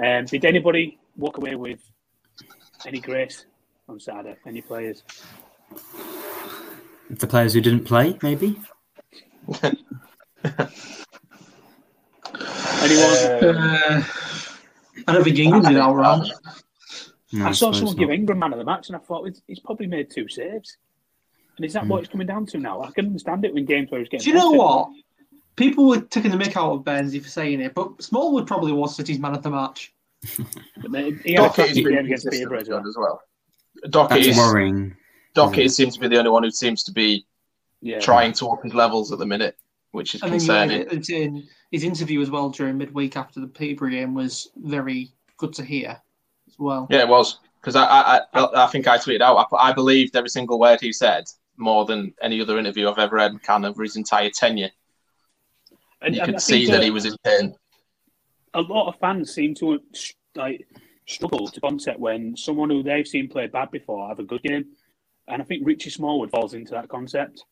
[0.03, 1.81] Um, did anybody walk away with
[2.87, 3.45] any grace
[3.89, 4.37] on Saturday?
[4.47, 5.03] Any players?
[7.11, 8.61] The players who didn't play, maybe.
[12.83, 13.13] Anyone?
[13.43, 14.03] Uh,
[15.07, 16.31] I don't think England did all wrong.
[17.33, 18.01] No, I saw someone not.
[18.01, 20.77] give Ingram man of the match, and I thought he's, he's probably made two saves.
[21.57, 22.81] And is that what it's coming down to now?
[22.83, 24.25] I can understand it in games where he's getting.
[24.25, 24.63] Do you know better.
[24.63, 24.91] what?
[25.57, 28.97] People were taking the mick out of Benzie for saying it, but Smallwood probably was
[28.97, 29.93] City's man of the match.
[30.81, 33.21] But then He had a is cracking game against Peterborough as well.
[33.85, 34.97] as That's is worrying.
[35.35, 37.27] Dockett seems to be the only one who seems to be
[37.81, 38.01] Yeah.
[38.01, 39.57] trying to up his levels at the minute,
[39.93, 40.47] which is And then you
[40.85, 40.99] concerning.
[40.99, 45.53] it's in his interview as well during midweek after the Peterborough game was very good
[45.55, 46.01] to hear
[46.49, 46.87] as well.
[46.91, 50.17] Yeah, it was because I, I I I think I tweeted out I, I believed
[50.17, 51.25] every single word he said
[51.57, 54.71] more than any other interview I've ever had kind of over his entire tenure.
[56.03, 57.55] And- you and could I see that that- he was in pain.
[58.55, 59.79] a lot of fans seem to
[60.35, 60.67] like
[61.07, 64.65] struggle to concept when someone who they've seen play bad before have a good game,
[65.31, 67.45] and I think Richie Smallwood falls into that concept.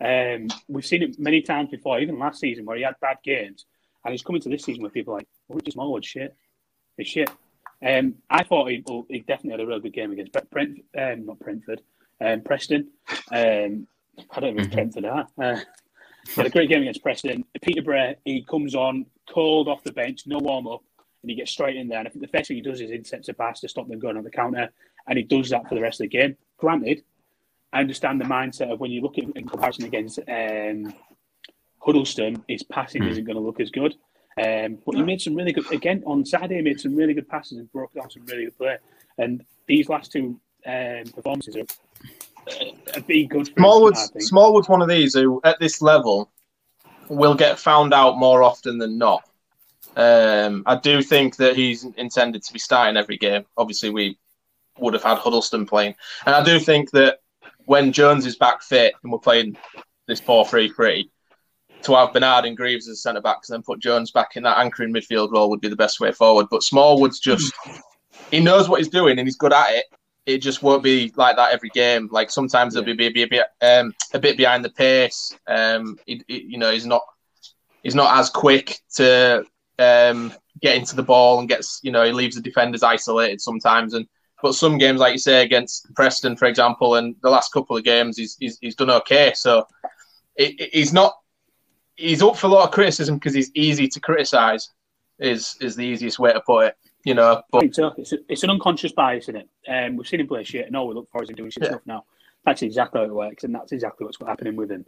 [0.00, 3.66] Um, we've seen it many times before, even last season where he had bad games,
[4.04, 6.36] and he's coming to this season where people are like, oh, Richie Smallwood, shit,
[6.96, 7.30] he's shit.
[7.84, 11.26] Um, I thought he, well, he definitely had a real good game against Brent, um,
[11.26, 11.82] not Brentford,
[12.20, 12.88] um, Preston.
[13.30, 13.86] Um,
[14.30, 15.26] I don't know if Brentford are.
[15.40, 15.58] Uh,
[16.36, 17.44] had a great game against Preston.
[17.54, 20.82] Peter Peterborough, he comes on cold off the bench, no warm up,
[21.22, 21.98] and he gets straight in there.
[21.98, 23.98] And I think the first thing he does is intercepts a pass to stop them
[23.98, 24.70] going on the counter,
[25.08, 26.36] and he does that for the rest of the game.
[26.58, 27.02] Granted,
[27.72, 30.94] I understand the mindset of when you look at in comparison against um,
[31.78, 33.94] Huddlestone, his passing isn't going to look as good.
[34.42, 36.56] Um, but he made some really good again on Saturday.
[36.56, 38.78] He made some really good passes and broke down some really good play.
[39.18, 41.66] And these last two um, performances are,
[42.48, 43.48] uh, have been good.
[43.48, 44.12] For him, Smallwood's.
[44.20, 46.30] Smallwood's one of these who, at this level,
[47.08, 49.22] will get found out more often than not.
[49.96, 53.44] Um, I do think that he's intended to be starting every game.
[53.58, 54.18] Obviously, we
[54.78, 57.20] would have had Huddlestone playing, and I do think that
[57.72, 59.56] when Jones is back fit and we're playing
[60.06, 61.08] this 4-3-3,
[61.84, 64.58] to have Bernard and Greaves as centre backs and then put Jones back in that
[64.58, 66.48] anchoring midfield role would be the best way forward.
[66.50, 67.50] But Smallwood's just
[68.30, 69.86] he knows what he's doing and he's good at it.
[70.26, 72.10] It just won't be like that every game.
[72.12, 75.34] Like sometimes he'll be, be, be a bit um, a bit behind the pace.
[75.46, 77.02] Um, he, he- you know, he's not
[77.82, 79.44] he's not as quick to
[79.78, 80.30] um,
[80.60, 83.94] get into the ball and gets you know he leaves the defenders isolated sometimes.
[83.94, 84.06] And
[84.42, 87.84] but some games, like you say, against Preston, for example, and the last couple of
[87.84, 89.32] games, he's he's, he's done okay.
[89.34, 89.66] So
[90.36, 91.14] it, he's not
[91.96, 94.70] he's up for a lot of criticism because he's easy to criticise.
[95.18, 96.76] Is is the easiest way to put it.
[97.04, 97.64] You know, but.
[97.64, 97.92] It's, a,
[98.28, 99.48] it's an unconscious bias in it.
[99.68, 101.64] Um, we've seen him play shit, and all we look for is him doing shit
[101.64, 101.70] Yeah.
[101.70, 102.04] stuff now.
[102.44, 104.84] That's exactly how it works, and that's exactly what's happening with him.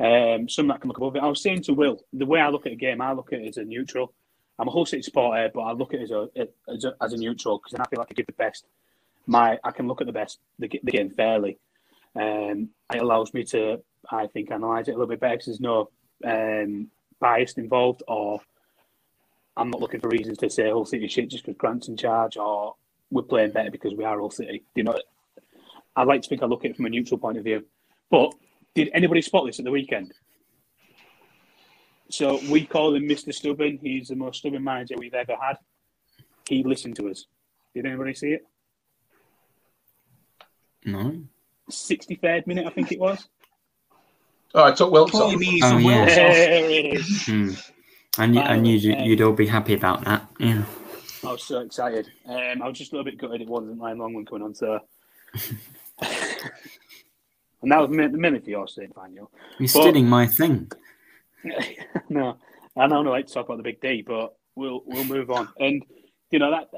[0.00, 1.22] Um, some that can look above it.
[1.22, 3.40] I was saying to Will, the way I look at a game, I look at
[3.40, 4.12] it as a neutral.
[4.58, 6.28] I'm a Hull City supporter, but I look at it as a
[6.68, 8.66] as a, as a neutral because I feel like I give the best.
[9.26, 11.58] My I can look at the best the, the game fairly.
[12.14, 15.60] Um, it allows me to, I think, analyze it a little bit better because there's
[15.60, 15.90] no
[16.24, 16.88] um,
[17.20, 18.40] bias involved, or
[19.56, 22.36] I'm not looking for reasons to say Hull City shit just because Grant's in charge,
[22.36, 22.74] or
[23.10, 24.64] we're playing better because we are Hull City.
[24.74, 24.98] You know,
[25.96, 27.64] I like to think I look at it from a neutral point of view.
[28.10, 28.34] But
[28.74, 30.12] did anybody spot this at the weekend?
[32.10, 33.32] So we call him Mr.
[33.32, 33.78] Stubborn.
[33.80, 35.56] He's the most stubborn manager we've ever had.
[36.46, 37.24] He listened to us.
[37.74, 38.46] Did anybody see it?
[40.84, 41.22] No.
[41.70, 43.28] 63rd minute, I think it was.
[44.54, 45.32] Oh, I took Wilks off.
[45.34, 45.96] Oh, some yeah.
[46.04, 46.16] Wilks off.
[46.16, 47.26] There it is.
[47.26, 47.50] Hmm.
[48.18, 50.28] I knew, I knew you, Um, you'd all be happy about that.
[50.38, 50.64] Yeah.
[51.24, 52.10] I was so excited.
[52.26, 54.54] Um, I was just a little bit gutted it wasn't Ryan Longman coming on.
[54.54, 54.80] So,
[56.02, 59.30] and that was mi- the minute for your sake, Daniel.
[59.58, 60.70] You're But- stealing my thing.
[62.08, 62.36] no,
[62.76, 65.48] I don't like to talk about the big D, but we'll we'll move on.
[65.58, 65.82] And
[66.30, 66.70] you know that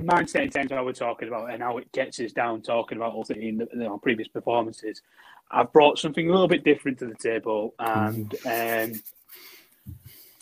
[0.00, 2.62] the mindset in terms of how we're talking about and how it gets us down
[2.62, 5.02] talking about all the in the, know, previous performances.
[5.50, 9.00] I've brought something a little bit different to the table, and um,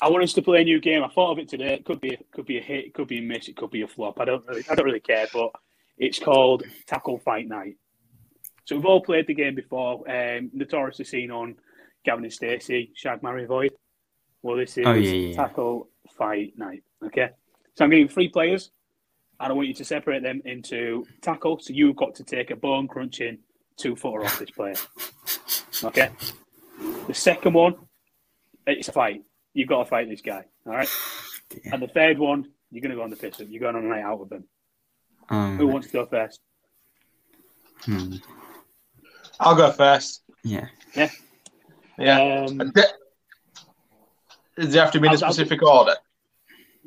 [0.03, 1.03] I want us to play a new game.
[1.05, 1.75] I thought of it today.
[1.75, 3.71] It could be it could be a hit, it could be a miss, it could
[3.71, 4.21] be a flop.
[4.21, 5.53] I don't really I don't really care, but
[5.97, 7.77] it's called Tackle Fight Night.
[8.65, 10.11] So we've all played the game before.
[10.11, 11.57] Um, notoriously seen on
[12.05, 13.73] Gavin and Stacey, Shag Marry Void.
[14.43, 15.37] Well, this is Oh, yeah, yeah.
[15.37, 15.89] Tackle
[16.19, 16.83] Fight Night.
[17.05, 17.31] Okay,
[17.75, 18.71] so I'm giving three players,
[19.41, 21.59] and I want you to separate them into tackle.
[21.61, 23.39] So you've got to take a bone crunching
[23.77, 24.75] two footer off this player.
[25.85, 26.11] Okay.
[27.07, 27.75] The second one,
[28.67, 29.23] it's a fight.
[29.55, 30.45] You've got to fight this guy.
[30.67, 30.89] All right.
[31.73, 33.39] And the third one, you're going to go on the piss.
[33.39, 34.45] You're going on a night out with them.
[35.29, 36.41] Um, Who wants to go first?
[37.85, 38.17] hmm.
[39.39, 40.23] I'll go first.
[40.43, 40.67] Yeah.
[40.97, 41.09] Yeah.
[41.99, 42.47] Yeah.
[42.49, 42.73] Um,
[44.59, 45.95] Does it have to be in a I'll- I'll- specific order?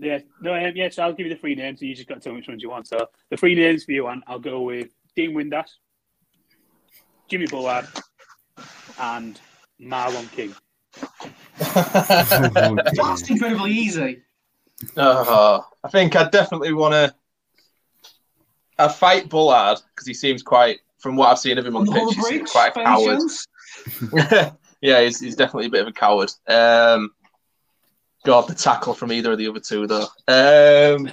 [0.01, 0.89] Yeah, no, um, yeah.
[0.89, 1.79] So I'll give you the three names.
[1.79, 2.87] So you just got to tell me which ones you want.
[2.87, 5.69] So the three names for you, and I'll go with Dean Windass,
[7.27, 7.87] Jimmy Bullard,
[8.99, 9.39] and
[9.81, 10.55] Marlon King.
[12.53, 12.93] Dear.
[12.95, 14.23] That's incredibly easy.
[14.95, 17.15] Uh, I think I definitely want to.
[18.77, 21.85] I fight Bullard because he seems quite, from what I've seen of him on On
[21.87, 24.55] the the pitch, he seems quite a coward.
[24.81, 26.31] yeah, he's, he's definitely a bit of a coward.
[26.47, 27.11] Um,
[28.29, 30.05] God, the tackle from either of the other two, though.
[30.27, 31.09] Um,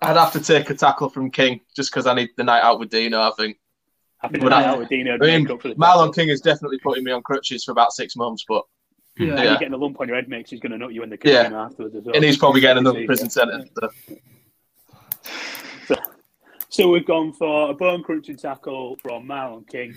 [0.00, 2.78] I'd have to take a tackle from King just because I need the night out
[2.80, 3.20] with Dino.
[3.20, 3.58] I think.
[4.22, 6.14] I think But the night I- out with Dino would I mean, for the Marlon
[6.14, 8.64] King is definitely putting me on crutches for about six months, but
[9.18, 9.34] Yeah.
[9.34, 9.42] Yeah.
[9.42, 11.18] you're getting a lump on your head makes he's going to nut you in the
[11.22, 11.50] Yeah.
[11.52, 12.14] afterwards as well.
[12.14, 13.68] and he's probably getting another prison sentence.
[15.86, 15.94] So.
[16.70, 19.94] So we've gone for a bone crunching tackle from Marlon King,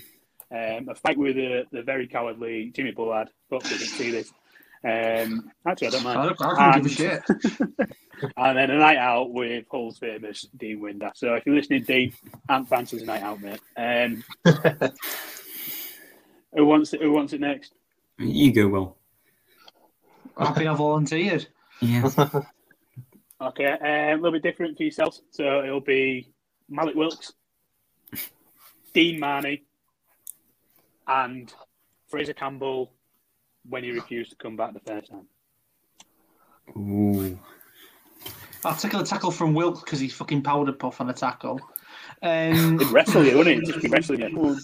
[0.52, 3.28] um, a fight with the, the very cowardly Jimmy Bullard.
[3.50, 4.32] Hope you didn't see this.
[4.84, 6.18] Um, actually, I don't mind.
[6.18, 7.90] I don't, I don't give a And- shit.
[8.36, 11.16] and then a night out with Hull's famous Dean Windass.
[11.16, 12.12] So if you're listening, Dean,
[12.48, 13.60] Ant fancies a night out, mate.
[13.76, 14.24] Um,
[16.54, 17.00] who wants it?
[17.02, 17.72] Who wants it next?
[18.18, 18.96] You go, Will.
[20.38, 21.46] Happy I volunteered.
[21.80, 22.08] Yeah.
[23.40, 25.20] Okay, um, a little bit different for yourselves.
[25.32, 26.32] So it'll be
[26.70, 27.32] Mallik Wilks,
[28.94, 29.64] Dean Marney,
[31.06, 31.52] and
[32.08, 32.92] Fraser Campbell
[33.68, 35.26] when he refused to come back the first time.
[36.76, 37.38] Ooh.
[38.64, 41.60] I'll take a tackle from Wilk because he's fucking powder puff on a tackle.
[42.22, 43.72] Um, He'd wrestle you, wouldn't he?
[43.72, 44.56] Just be wrestling you.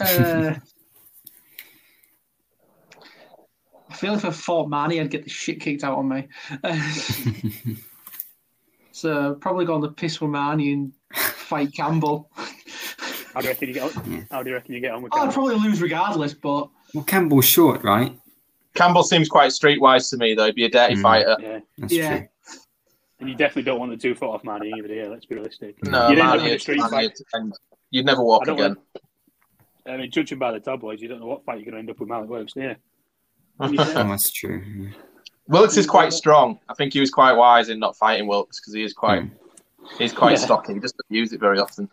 [0.00, 0.54] uh,
[3.88, 6.28] I feel if I fought Marney, I'd get the shit kicked out on me.
[6.62, 6.92] Uh,
[8.92, 12.30] so probably go on the piss with Marney and fight Campbell.
[13.36, 14.26] How do you reckon you get on?
[14.30, 17.44] How do you reckon you get on with I'd probably lose regardless, but Well, Campbell's
[17.44, 18.18] short, right?
[18.74, 20.46] Campbell seems quite streetwise to me, though.
[20.46, 21.02] He'd be a dirty Mm.
[21.02, 21.36] fighter.
[21.38, 22.16] Yeah, That's Yeah.
[22.18, 22.28] true.
[23.20, 24.88] and you definitely don't want the two foot off Marney either.
[24.88, 25.82] Here, let's be realistic.
[25.84, 27.02] No, you didn't man, have a you'd, street man, fight.
[27.02, 27.52] you'd, and
[27.90, 28.76] you'd never walk I don't again.
[29.86, 31.90] I mean, judging by the tabloids, you don't know what fight you're going to end
[31.90, 32.76] up with Mallik Wilks, do you?
[33.60, 34.62] Oh, that's true.
[34.66, 34.88] yeah.
[35.48, 36.58] Wilks is quite strong.
[36.70, 39.30] I think he was quite wise in not fighting Wilks because he is quite Mm.
[39.98, 40.36] he's quite Yeah.
[40.44, 40.74] stocky.
[40.74, 41.90] He doesn't use it very often.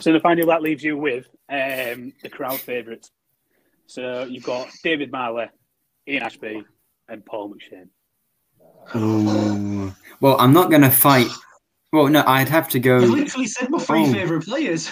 [0.00, 3.10] So the final that leaves you with um, the crowd favourites.
[3.86, 5.48] So you've got David Meyler,
[6.06, 6.64] Ian Ashbee,
[7.08, 7.88] and Paul McShane.
[8.94, 9.94] Oh.
[10.20, 11.28] Well, I'm not going to fight.
[11.92, 12.96] Well, no, I'd have to go.
[12.98, 14.12] I literally said my three Oh.
[14.12, 14.90] favourite players.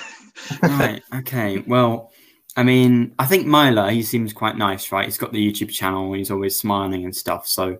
[0.63, 1.03] right.
[1.15, 1.59] Okay.
[1.67, 2.13] Well,
[2.57, 5.05] I mean, I think Meyler, he seems quite nice, right?
[5.05, 7.47] He's got the YouTube channel he's always smiling and stuff.
[7.47, 7.79] So,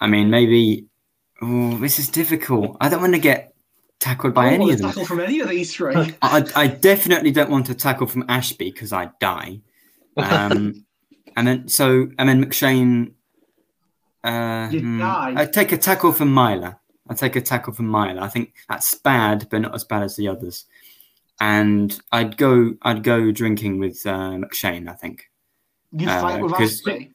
[0.00, 0.86] I mean, maybe.
[1.42, 2.76] Oh, this is difficult.
[2.80, 3.53] I don't want to get
[4.04, 4.88] tackled by I any of them.
[4.88, 5.94] tackle from any of these three.
[6.22, 9.60] I, I definitely don't want to tackle from Ashbee because I'd die.
[10.16, 10.84] Um,
[11.36, 13.12] And then so and then McShane.
[14.22, 15.34] Uh, hmm, die.
[15.36, 16.78] I take a tackle from Meyler.
[17.10, 18.22] I take a tackle from Meyler.
[18.22, 20.66] I think that's bad, but not as bad as the others.
[21.40, 22.74] And I'd go.
[22.82, 24.88] I'd go drinking with uh, McShane.
[24.88, 25.28] I think.
[25.90, 27.10] You Uh, fight with Ashbee.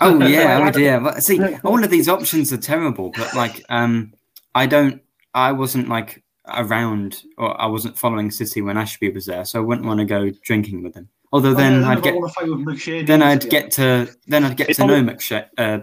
[0.00, 0.98] Oh yeah, oh dear.
[1.00, 3.12] But see, all of these options are terrible.
[3.16, 4.12] But like, um,
[4.56, 5.00] I don't.
[5.36, 9.64] I wasn't like around, or I wasn't following City when Ashbee was there, so I
[9.64, 11.08] wouldn't want to go drinking with him.
[11.32, 13.70] Although then Oh, yeah, I I'd get want to fight with then I'd to get
[13.72, 15.78] to then I'd get It's to know probably- Uh,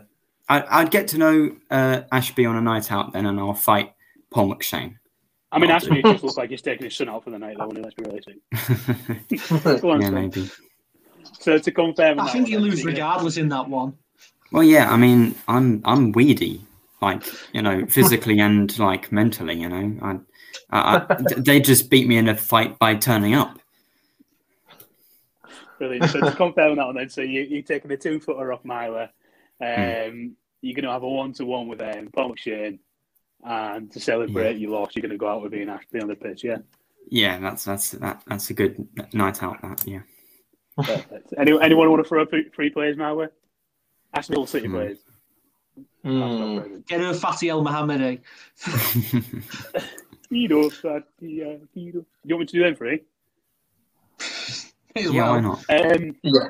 [0.49, 3.93] I, I'd get to know uh, Ashbee on a night out then, and I'll fight
[4.31, 4.95] Paul McShane.
[5.51, 7.55] I mean, Oh, Ashbee just looks like he's taking his son out for the night,
[7.59, 7.67] though.
[7.67, 7.91] wouldn't he?
[7.91, 9.81] Let's be realistic.
[9.81, 10.15] Go on, yeah, Sam.
[10.15, 10.49] maybe.
[11.39, 13.93] So to confirm, I that think one, you lose so you- regardless in that one.
[14.51, 14.91] Well, yeah.
[14.91, 16.61] I mean, I'm I'm weedy,
[17.03, 19.55] like you know, physically and like mentally.
[19.59, 20.19] You know, I,
[20.71, 23.59] I, I they just beat me in a fight by turning up.
[25.77, 26.09] Brilliant.
[26.11, 29.09] So to confirm that one, then, so you, you're taking a two footer off Meyler.
[29.61, 30.27] Um, Hmm.
[30.61, 32.79] You're going to have a one to one with um, Paul McShane,
[33.43, 36.15] and to celebrate your loss, you're going to go out with Ian Ashbee on the
[36.15, 36.41] pitch.
[36.45, 36.59] Yeah,
[37.09, 39.61] Yeah, that's that's that, that's a good night out.
[39.61, 40.03] That yeah.
[40.77, 41.33] perfect.
[41.37, 43.27] Any, anyone want to throw free, free players my way?
[44.15, 44.75] Ashbee all City Hmm.
[44.75, 44.99] players.
[46.03, 46.81] Hmm.
[46.87, 48.21] Get her Fatty Elmohamady.
[50.29, 51.99] Fido, Fatty, uh, Fido.
[52.01, 53.01] Do you want me to do them free?
[54.19, 55.31] As yeah, well.
[55.31, 55.63] why not?
[55.69, 56.47] Um, Yeah.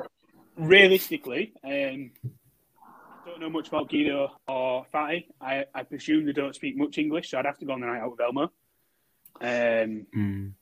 [0.56, 2.10] realistically, um,
[3.24, 5.28] don't know much about Gedo or Fatty.
[5.40, 7.86] I, I presume they don't speak much English, so I'd have to go on the
[7.86, 8.50] night out with Elmo.
[9.40, 10.52] Um, Mm.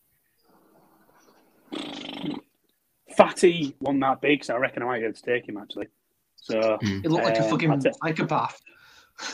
[3.17, 5.89] Fatty won that big, so I reckon I might be able to take him actually.
[6.43, 8.61] So It looked like a um, fucking I'll psychopath.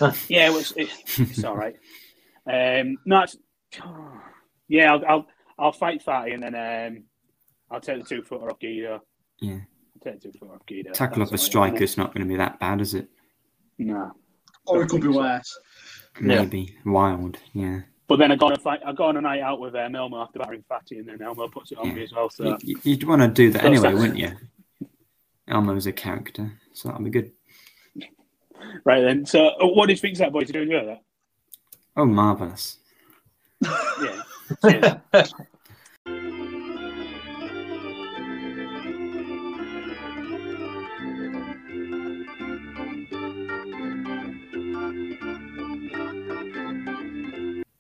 [0.29, 1.75] yeah, it was, it, it's all right.
[2.47, 3.37] Um, no, it's,
[4.69, 5.27] yeah, I'll, I'll
[5.59, 7.05] I'll fight Fatty and then um,
[7.71, 9.01] I'll take the two footer off Gedo.
[9.41, 10.93] Yeah, I'll take the two footer off Gedo.
[10.93, 12.95] tackle That's up a all right, striker is not going to be that bad, is
[12.95, 13.09] it?
[13.79, 14.13] No.
[14.67, 15.59] Or it could be worse.
[16.21, 17.39] Maybe wild.
[17.55, 17.81] Yeah.
[18.07, 18.81] But then I got on a fight.
[18.85, 21.49] I got on a night out with um, Elmo after battering Fatty, and then Elmo
[21.49, 21.95] puts it on Yeah.
[21.95, 22.29] me as well.
[22.29, 23.95] So You- You'd want to do that So anyway, sad.
[23.95, 24.33] wouldn't you?
[25.47, 27.33] Elmo's a character, so that'll be good.
[28.85, 29.27] right then.
[29.27, 31.03] So uh, what do you think that boys are doing good at
[31.97, 32.79] Oh, marvelous!
[34.01, 34.23] Yeah.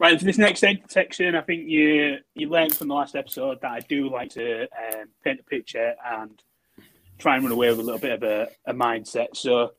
[0.00, 3.70] Right, for this next section, I think you you learned from the last episode that
[3.70, 6.42] I do like to um, paint a picture and
[7.18, 9.36] try and run away with a little bit of a, a mindset.
[9.36, 9.72] So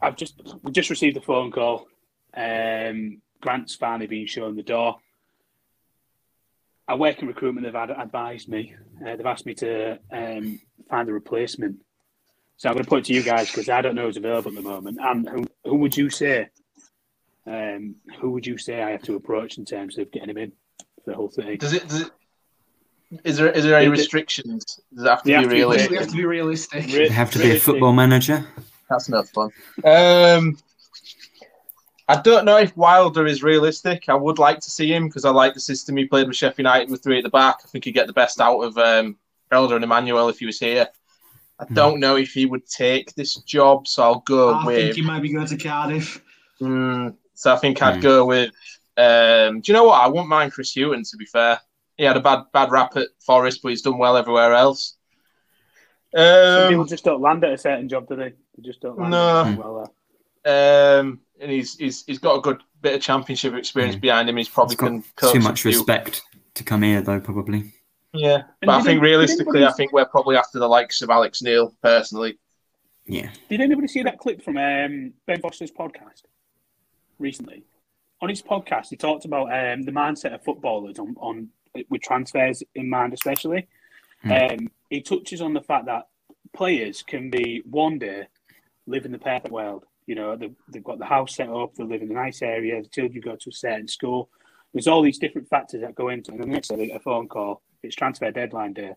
[0.00, 1.88] I've just we just received a phone call.
[2.36, 4.98] Um, Grant's finally been shown the door.
[6.86, 7.66] I work in recruitment.
[7.66, 8.74] They've ad- advised me.
[9.00, 11.76] Uh, they've asked me to um, find a replacement.
[12.56, 14.56] So I'm going to it to you guys because I don't know who's available at
[14.56, 14.98] the moment.
[15.00, 16.48] And who, who would you say?
[17.46, 20.52] Um, who would you say I have to approach in terms of getting him in
[21.04, 21.56] for the whole thing?
[21.58, 21.86] Does it?
[21.88, 22.10] Does it
[23.24, 24.80] is there is there any It- it- restrictions?
[24.94, 25.90] Does it have to They be have to be realistic?
[25.90, 26.86] We have to be realistic.
[26.86, 28.46] Re- You have to be a football manager.
[28.90, 29.50] That's no fun.
[29.84, 30.58] Um,
[32.10, 34.04] I don't know if Wilder is realistic.
[34.08, 36.58] I would like to see him because I like the system he played with Sheffield
[36.58, 37.56] United with three at the back.
[37.64, 39.16] I think he'd get the best out of um,
[39.52, 40.86] Elder and Emmanuel if he was here.
[41.60, 44.76] I don't know if he would take this job, so I'll go I with.
[44.76, 46.22] think he might be going to Cardiff.
[46.62, 48.00] Mm, so I think I'd Hmm.
[48.00, 48.52] go with.
[48.96, 50.00] Um, do you know what?
[50.00, 51.02] I wouldn't mind Chris Hughton.
[51.02, 51.60] To be fair,
[51.98, 54.94] he had a bad bad rap at Forest, but he's done well everywhere else.
[56.16, 58.30] Some people Um, just don't land at a certain job, do they?
[58.56, 59.56] They just don't land No.
[59.58, 59.92] well.
[60.44, 61.00] there.
[61.00, 64.00] um, and he's, he's he's got a good bit of championship experience Yeah.
[64.00, 64.36] behind him.
[64.38, 64.78] He's probably He's
[65.16, 66.22] got can too much respect
[66.54, 67.20] to come here, though.
[67.20, 67.74] Probably.
[68.14, 71.42] Yeah, And but I think realistically, I think we're probably after the likes of Alex
[71.42, 72.38] Neil personally.
[73.04, 73.30] Yeah.
[73.50, 76.22] Did anybody see that clip from um, Ben Foster's podcast
[77.18, 77.64] recently?
[78.22, 81.48] On his podcast, he talked about um, the mindset of footballers on, on
[81.88, 83.68] with transfers in mind, especially.
[84.24, 86.08] Um, he touches on the fact that
[86.52, 88.26] players can be one day
[88.86, 89.84] live in the perfect world.
[90.06, 92.82] You know, they've, they've got the house set up, they live in a nice area,
[92.82, 94.30] the children go to a certain school.
[94.72, 96.34] There's all these different factors that go into it.
[96.34, 97.62] And the next day, they get a phone call.
[97.82, 98.94] It's transfer deadline day.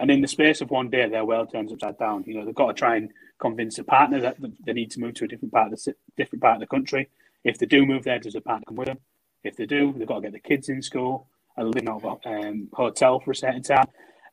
[0.00, 2.24] And in the space of one day, their world turns upside down.
[2.26, 5.14] You know, they've got to try and convince a partner that they need to move
[5.14, 7.08] to a different part of the different part of the country.
[7.44, 8.98] If they do move there, does a partner come with them?
[9.42, 12.48] If they do, they've got to get the kids in school and live in a
[12.48, 13.86] um, hotel for a certain time.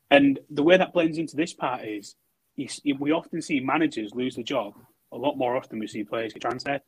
[0.10, 2.16] And the way that blends into this part is,
[2.56, 4.74] you, we often see managers lose the job
[5.12, 5.80] a lot more often.
[5.80, 6.82] We see players get transferred,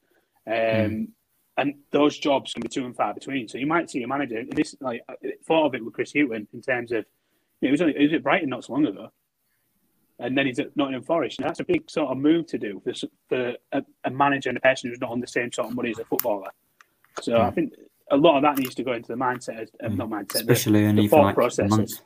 [0.45, 1.09] um,
[1.57, 3.47] and those jobs can be two and far between.
[3.47, 4.39] So you might see a manager.
[4.39, 5.01] and This like
[5.45, 7.05] thought of it with Chris Hughton in terms of
[7.61, 9.09] you know, he was only, he was at Brighton not so long ago.
[10.19, 11.39] and then he's at Nottingham Forest.
[11.39, 12.93] And that's a big sort of move to do for,
[13.29, 15.91] for a, a manager and a person who's not on the same sort of money
[15.91, 16.51] as a footballer.
[17.21, 17.73] So I think
[18.11, 20.53] a lot of that needs to go into the mindset, as- uh, not mindset, the-
[20.53, 22.01] Especially the, only for thought like processes.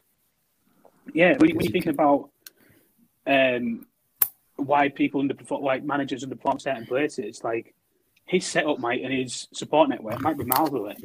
[1.14, 2.30] Yeah, when, when you're thinking about
[3.26, 3.86] um,
[4.58, 7.74] why people underperform, like managers underperform certain places, like
[8.26, 10.96] his setup might and his support network might be miles away.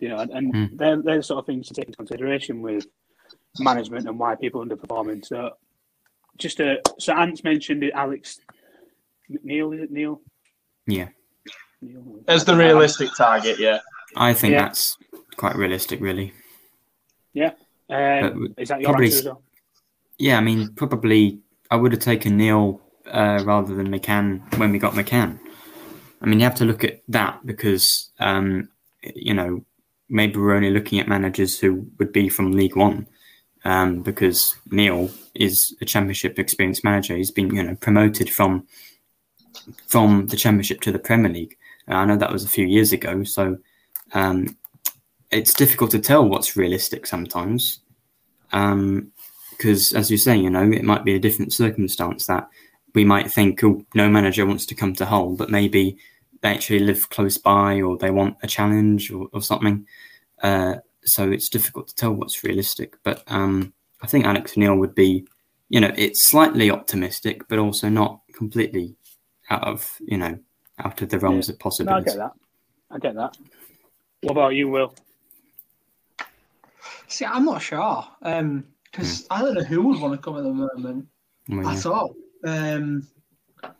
[0.00, 0.76] You know, and, and Hmm.
[0.76, 2.86] they're, they're the sort of things to take into consideration with
[3.58, 5.24] management and why people are underperforming.
[5.24, 5.50] So,
[6.36, 8.40] just a so Ant's mentioned it, Alex
[9.28, 10.20] Neil, is it Neil?
[10.86, 11.08] Yeah,
[11.80, 12.20] Neil?
[12.26, 13.78] As the realistic target, yeah.
[14.16, 14.62] I think Yeah.
[14.62, 14.96] that's
[15.36, 16.32] quite realistic, really.
[17.32, 17.52] Yeah.
[17.90, 19.42] Um, is that your probably answer as well?
[20.18, 21.40] Yeah, I mean, probably
[21.70, 25.38] I would have taken Neil uh, rather than McCann when we got McCann.
[26.22, 28.68] I mean, you have to look at that because, um,
[29.14, 29.64] you know,
[30.08, 33.06] maybe we're only looking at managers who would be from League One
[33.64, 37.16] um, because Neil is a championship experienced manager.
[37.16, 38.66] He's been, you know, promoted from
[39.86, 41.56] from the championship to the Premier League.
[41.88, 43.58] Uh, I know that was a few years ago, so
[44.14, 44.56] um,
[45.30, 47.80] it's difficult to tell what's realistic sometimes.
[48.52, 49.10] Um,
[49.50, 52.48] because as you say, you know, it might be a different circumstance that
[52.94, 55.96] we might think, oh, no manager wants to come to Hull, but maybe
[56.40, 59.86] they actually live close by or they want a challenge or, or something.
[60.42, 62.96] Uh, so it's difficult to tell what's realistic.
[63.02, 65.26] But um, I think Alex Neil would be,
[65.68, 68.96] you know, it's slightly optimistic, but also not completely
[69.50, 70.38] out of, you know,
[70.78, 72.04] out of the realms of No, I possibility.
[72.06, 72.32] get that.
[72.90, 73.36] I get that.
[74.24, 74.94] What about you, Will?
[77.08, 80.52] See, I'm not sure because I don't know who would want to come at the
[80.52, 81.06] moment
[81.46, 82.14] Well, at all.
[82.42, 83.06] Um,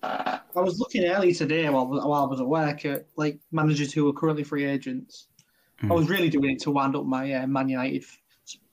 [0.02, 4.06] I was looking earlier today while, while I was at work at like managers who
[4.08, 5.28] are currently free agents.
[5.82, 8.04] I was really doing it to wind up my uh, Man United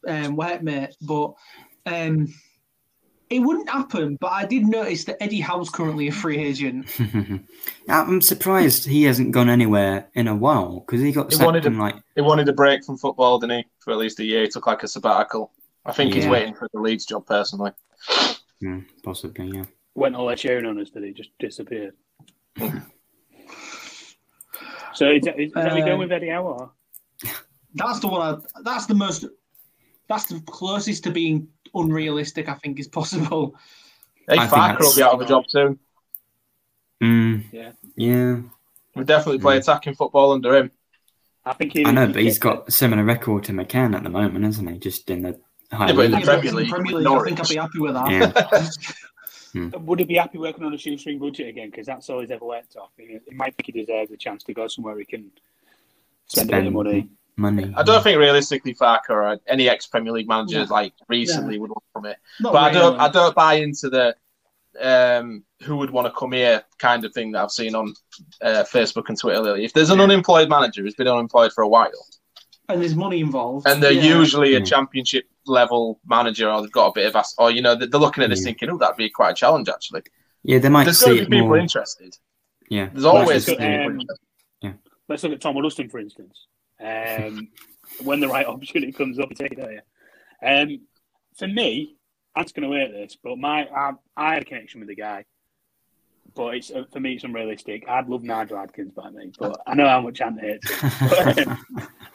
[0.07, 1.33] um, workmate, but
[1.85, 2.33] um,
[3.31, 4.17] it wouldn't happen.
[4.19, 6.87] But I did notice that Eddie Howe's currently a free agent.
[7.89, 11.75] I'm surprised he hasn't gone anywhere in a while because he got He wanted in
[11.75, 13.65] a- like He wanted a break from football, didn't he?
[13.79, 14.41] For at least a year.
[14.43, 15.51] He took like a sabbatical.
[15.85, 17.71] I think he's waiting for the Leeds job personally.
[18.61, 19.65] Hmm, possibly, yeah.
[19.95, 21.11] Went all that sharing on us, did he?
[21.11, 21.95] Just disappeared.
[24.93, 26.71] so is that, is that we Um, going with Eddie Howe?
[27.73, 28.21] That's the one.
[28.21, 29.25] I, that's the most.
[30.09, 32.49] That's the closest to being unrealistic.
[32.49, 33.55] I think is possible.
[34.29, 35.79] Hey, I Farke will be out of a job soon.
[37.01, 37.71] Mm, Yeah.
[37.95, 38.41] yeah,
[38.95, 40.71] We definitely play attacking football under him.
[41.43, 41.85] I think he.
[41.85, 44.69] I know, he but he's got a similar record to McCann at the moment, hasn't
[44.69, 44.77] he?
[44.77, 45.39] Just in the
[45.71, 46.27] high Yeah, but in the league.
[46.27, 48.11] Yeah, but Premier League Premier League, I think I'd be happy with that.
[48.11, 48.69] Yeah.
[49.73, 49.81] it.
[49.81, 51.71] Would he be happy working on a shoestring budget again?
[51.71, 52.91] Because that's all he's ever worked off.
[52.97, 55.31] He, he might think he deserves a chance to go somewhere he can
[56.27, 57.09] spend, a bit of money.
[57.37, 57.73] Money.
[57.75, 61.83] I don't think realistically Farke or any ex Premier League manager like recently would want
[61.83, 62.17] to come here.
[62.39, 62.99] Not but I don't really.
[62.99, 64.15] I don't buy into the
[64.81, 67.93] um, who would want to come here kind of thing that I've seen on
[68.41, 69.65] uh, Facebook and Twitter lately.
[69.65, 71.91] If there's an unemployed manager who's been unemployed for a while
[72.69, 73.67] and there's money involved.
[73.67, 74.17] and they're Yeah.
[74.17, 77.75] usually a championship level manager or they've got a bit of ass or you know
[77.75, 78.45] they're they're looking at this Yeah.
[78.45, 80.01] thinking, oh that'd be quite a challenge actually.
[80.43, 81.57] Yeah, they might There's see going to it be people more.
[81.57, 82.15] interested.
[82.69, 84.17] Yeah, There's always let's look um, interested.
[85.09, 86.47] Let's look at Tom Huddlestone, for instance.
[86.81, 87.49] Um,
[88.03, 89.81] when the right opportunity comes up, you take it, don't you?
[90.43, 90.81] Um,
[91.37, 91.95] for me,
[92.35, 94.95] I'm just going to wait this, but my I, I had a connection with the
[94.95, 95.25] guy,
[96.35, 97.87] but it's uh, for me it's unrealistic.
[97.87, 100.91] I'd love Nigel Adkins by me, but I know how much Ant hates him.
[101.09, 101.59] But, um,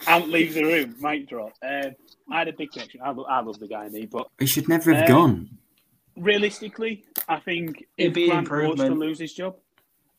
[0.08, 1.52] Ant leaves the room, mic drop.
[1.62, 1.92] Um,
[2.30, 3.00] I had a big connection.
[3.02, 5.50] I, lo- I love the guy, me, but he should never have Uh, gone.
[6.16, 9.56] realistically, I think It'd if be Grant was to lose his job,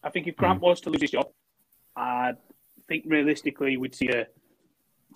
[0.03, 1.27] I think if Grant was to lose his job,
[1.95, 2.33] I
[2.87, 4.27] think realistically we'd see a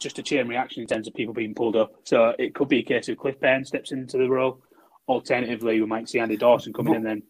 [0.02, 1.94] just a chain reaction in terms of people being pulled up.
[2.04, 4.62] So it could be a case of Cliff Byrne steps into the role.
[5.08, 7.24] Alternatively, we might see Andy Dawson coming What- in then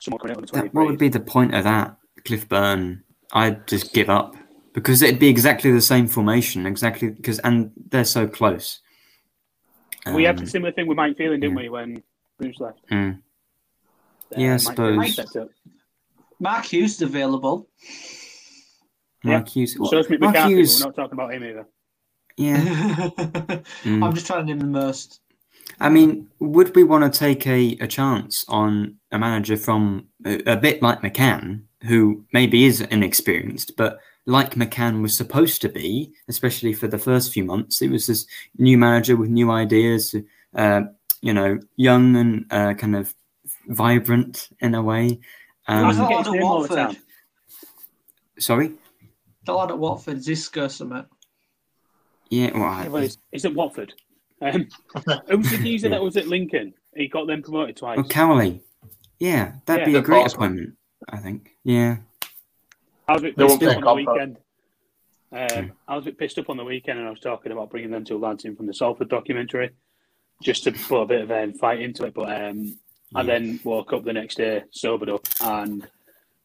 [0.00, 3.04] someone coming in on the That, what would be the point of that, Cliff Byrne?
[3.32, 4.36] I'd just give up
[4.72, 8.80] because it'd be exactly the same formation, exactly because and they're so close.
[10.14, 11.62] we had Um, a similar thing with Mike Phelan, didn't yeah.
[11.64, 12.02] we, when
[12.38, 12.78] Bruce left?
[12.90, 13.16] mm.
[13.16, 13.18] Uh,
[14.36, 15.32] Yeah, I Mike suppose.
[15.32, 15.48] Phelan.
[16.40, 17.68] Mark Hughes is available.
[19.24, 19.74] Mark Hughes.
[19.74, 20.80] So is Mark McCarthy, Hughes.
[20.80, 21.66] we're not talking about him either.
[22.36, 22.60] Yeah.
[23.84, 24.02] Mm.
[24.04, 25.20] I'm just trying to name the most.
[25.80, 30.52] I mean, would we want to take a, a chance on a manager from a,
[30.52, 36.12] a bit like McCann, who maybe is inexperienced, but like McCann was supposed to be,
[36.28, 37.82] especially for the first few months?
[37.82, 38.26] It was this
[38.58, 40.14] new manager with new ideas,
[40.54, 40.82] uh,
[41.20, 43.14] you know, young and uh, kind of
[43.68, 45.20] vibrant in a way.
[45.66, 46.76] I Um, thought Gets at him all the Watford.
[46.94, 47.02] time.
[48.38, 48.72] sorry?
[49.44, 51.04] The lad at Watford, Xisco something.
[52.30, 53.94] Yeah, well, Yeah, I- well, it's, it's at Watford.
[54.42, 54.68] Um,
[55.28, 56.74] who's the geezer that was at Lincoln?
[56.94, 57.98] He got them promoted twice.
[57.98, 58.62] Oh, Cowley.
[59.18, 59.92] Yeah, that'd Yeah.
[59.92, 60.76] be a great boss appointment.
[61.08, 61.50] I think.
[61.64, 61.98] Yeah.
[63.06, 64.38] I was a bit pissed up on the weekend.
[65.32, 67.70] Um, I was a bit pissed up on the weekend, and I was talking about
[67.70, 69.70] bringing them two lads in from the Salford documentary,
[70.42, 72.14] just to put a bit of um, fight into it.
[72.14, 72.78] But um,
[73.14, 75.86] I then woke up the next day sobered up and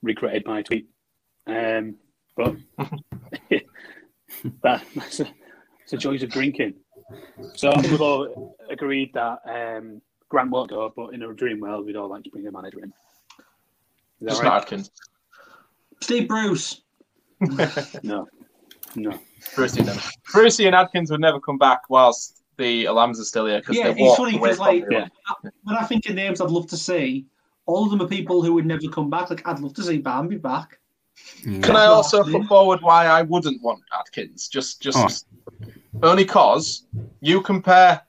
[0.01, 0.88] regretted my tweet.
[1.47, 1.95] Um,
[2.36, 2.55] but
[4.63, 5.30] that, that's, a, that's
[5.89, 6.73] the joys of drinking.
[7.55, 11.59] So I think we've all agreed that um, Grant won't go, but in a dream
[11.59, 12.93] world, we'd all like to bring a manager in.
[14.21, 14.47] Just right?
[14.47, 14.91] not Adkins.
[16.01, 16.81] Steve Bruce.
[18.03, 18.27] No,
[18.95, 19.17] no.
[19.55, 20.01] Brucey, never.
[20.33, 23.91] Brucey and Adkins would never come back whilst the alarms are still here because Yeah,
[23.93, 25.09] they it's funny because like it.
[25.27, 27.25] I- when I think of names I'd love to see,
[27.65, 29.29] all of them are people who would never come back.
[29.29, 30.79] Like I'd love to see Barmby back.
[31.43, 34.47] Can I also put forward why I wouldn't want Adkins?
[34.49, 35.25] Just, just
[36.01, 36.85] only cause
[37.21, 38.01] you compare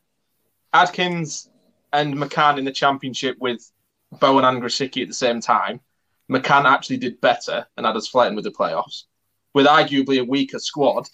[0.72, 1.48] Adkins
[1.92, 3.70] and McCann in the championship with
[4.12, 5.80] Bowen and Grosicki at the same time.
[6.30, 9.04] McCann actually did better and had us flirting with the playoffs,
[9.52, 11.08] with arguably a weaker squad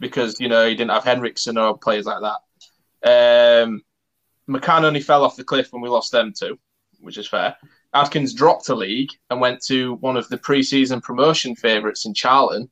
[0.00, 3.64] because you know he didn't have Henriksen or players like that.
[3.64, 3.82] Um,
[4.48, 6.58] McCann only fell off the cliff when we lost them two,
[7.00, 7.56] which is fair.
[7.94, 12.70] Adkins dropped a league and went to one of the pre-season promotion favourites in Charlton.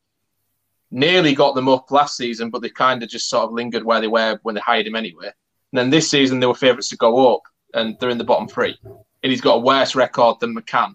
[0.91, 4.01] Nearly got them up last season, but they kind of just sort of lingered where
[4.01, 5.27] they were when they hired him anyway.
[5.73, 7.43] And then this season they were favourites to go up,
[7.75, 8.79] and they're in the bottom three.
[8.85, 10.95] And he's got a worse record than McCann.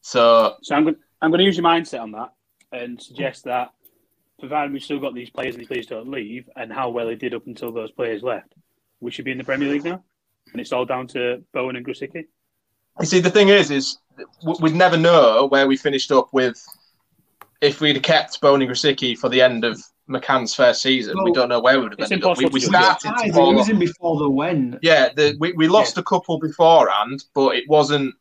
[0.00, 2.32] So, So I'm going, I'm going to use your mindset on that
[2.72, 3.72] and suggest that,
[4.38, 7.14] provided we've still got these players and these players don't leave, and how well they
[7.14, 8.54] did up until those players left,
[9.00, 10.02] we should be in the Premier League now.
[10.52, 12.26] And it's all down to Bowen and Grosicki.
[13.00, 13.98] you see, the thing is, is
[14.60, 16.64] we'd never know where we finished up with
[17.60, 21.22] if we'd kept Bowen and for the end of McCann's first season.
[21.24, 22.38] we don't know where we would have it's ended up.
[22.38, 23.68] We, we started to fall off.
[23.68, 24.78] in before the when.
[24.82, 28.14] Yeah, the, we, we lost a couple beforehand, but it wasn't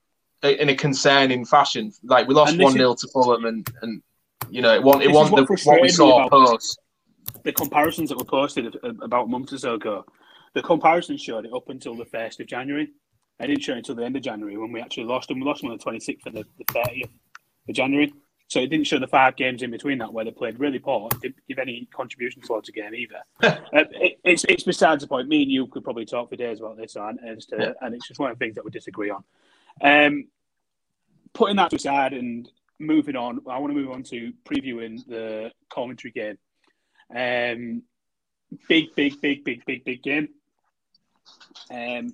[0.43, 1.91] in a concerning fashion.
[2.03, 4.01] Like we lost one is- 0 to Fulham, and and
[4.49, 6.79] you know it wasn't it wasn't what the, what we saw post.
[7.43, 10.05] The comparisons that were posted about a month or so ago,
[10.53, 12.89] the comparisons showed it up until the 1st of January.
[13.39, 15.39] I didn't show it until the end of January when we actually lost them.
[15.39, 17.09] We lost them on the 26th and the, the 30th
[17.67, 18.13] of January.
[18.47, 21.09] So it didn't show the five games in between that where they played really poor.
[21.13, 23.21] It didn't give any contribution towards the game either.
[23.43, 23.55] uh,
[23.91, 25.27] it, it's, it's besides the point.
[25.27, 27.71] Me and you could probably talk for days about this, and, as to, Yeah.
[27.81, 29.23] and it's just one of the things that we disagree on.
[29.81, 30.27] Um,
[31.33, 32.47] putting that aside and
[32.79, 36.37] moving on, I want to move on to previewing the commentary game.
[37.13, 37.83] Um,
[38.67, 40.29] big, big, big, big, big, big game.
[41.71, 42.13] Um,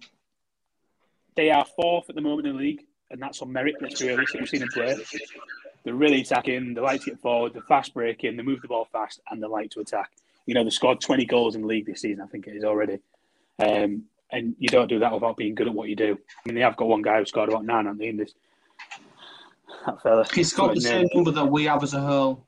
[1.36, 3.76] they are fourth at the moment in the league, and that's on merit.
[3.82, 4.40] Let's be realistic.
[4.40, 4.96] We've seen them play.
[5.84, 6.74] They're really attacking.
[6.74, 7.54] They like to get forward.
[7.54, 8.38] They're fast breaking.
[8.38, 10.12] They move the ball fast, and they like to attack.
[10.46, 12.22] You know, they scored 20 goals in the league this season.
[12.22, 13.00] I think it is already.
[13.60, 16.18] Um, and you don't do that without being good at what you do.
[16.18, 18.34] I mean, they have got one guy who scored about nine, haven't they, in this?
[19.86, 20.26] That fella.
[20.34, 22.46] He's got the same number that we have as a whole.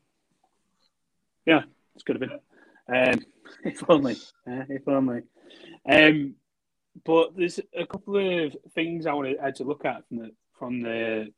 [1.45, 1.63] Yeah,
[1.95, 2.39] it's could have been.
[2.88, 3.25] Um,
[3.65, 4.15] if only.
[4.47, 5.23] Uh, if only.
[5.89, 6.36] Um,
[7.03, 11.34] but there's a couple of things I wanted to look at from the from the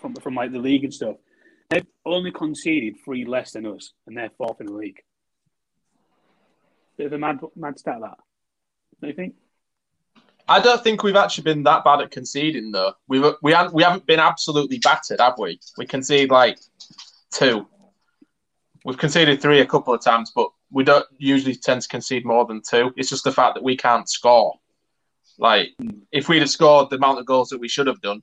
[0.00, 1.16] from from like the league and stuff.
[1.68, 5.00] They've only conceded three less than us, and they're fourth in the league.
[6.96, 8.18] Bit of a mad mad stat that.
[9.00, 9.34] Do you think?
[10.48, 12.94] I don't think we've actually been that bad at conceding though.
[13.06, 15.60] We've we haven't we haven't been absolutely battered, have we?
[15.78, 16.58] We concede like
[17.32, 17.66] two.
[18.84, 22.46] We've conceded three a couple of times, but we don't usually tend to concede more
[22.46, 22.92] than two.
[22.96, 24.54] It's just the fact that we can't score.
[25.38, 25.68] Like
[26.10, 28.22] if we'd have scored the amount of goals that we should have done,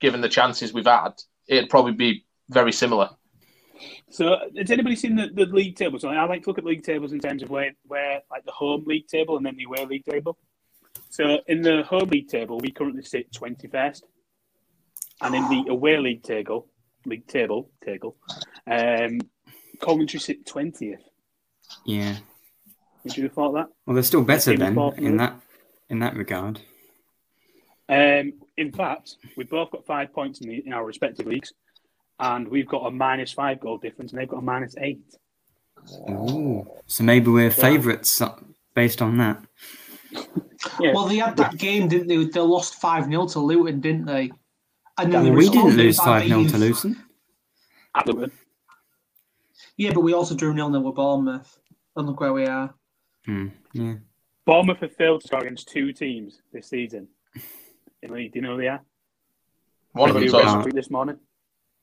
[0.00, 1.12] given the chances we've had,
[1.46, 3.10] it'd probably be very similar.
[4.10, 6.04] So, has anybody seen the, the league tables?
[6.04, 8.84] I like to look at league tables in terms of where, where like the home
[8.86, 10.36] league table and then the away league table.
[11.08, 14.04] So, in the home league table, we currently sit twenty first,
[15.22, 16.68] and in the away league table,
[17.06, 18.16] league table, table,
[18.70, 19.20] um,
[19.80, 21.00] Coventry sit twentieth.
[21.86, 22.16] Yeah.
[23.04, 23.68] Would you have thought that?
[23.86, 25.40] Well, they're still better Team then in in that
[25.88, 26.60] in that regard.
[27.90, 31.52] Um, in fact, we've both got five points in, the, in our respective leagues,
[32.20, 35.02] and we've got a minus five goal difference, and they've got a minus eight.
[36.08, 36.66] Ooh.
[36.86, 38.36] So maybe we're favourites uh,
[38.74, 39.44] based on that.
[40.78, 42.22] Well, they had that game, didn't they?
[42.22, 44.30] They lost 5 0 to Luton, didn't they?
[44.98, 47.02] And then Well, we didn't lose 5 0 to Luton.
[47.94, 48.30] At Luton.
[49.78, 51.58] Yeah, but we also drew 0 0 with Bournemouth.
[51.96, 52.74] And look where we are.
[53.24, 53.94] Hmm, yeah.
[54.44, 57.08] Bournemouth have failed to score against two teams this season.
[58.02, 58.80] In the league, do you know who they are?
[59.92, 60.66] One of They them's do us.
[60.72, 61.16] This morning.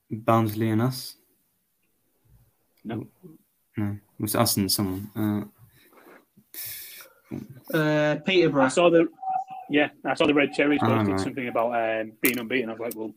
[0.10, 1.16] Barnsley and us.
[2.84, 3.08] No.
[3.76, 5.12] No, it was us and someone.
[5.16, 5.44] Uh,
[7.74, 8.64] Uh, Peterborough.
[8.66, 9.08] I saw the
[9.70, 11.20] yeah, I saw the Red Cherries Ah, posted right.
[11.20, 12.70] something about um, being unbeaten.
[12.70, 13.12] I was like, well,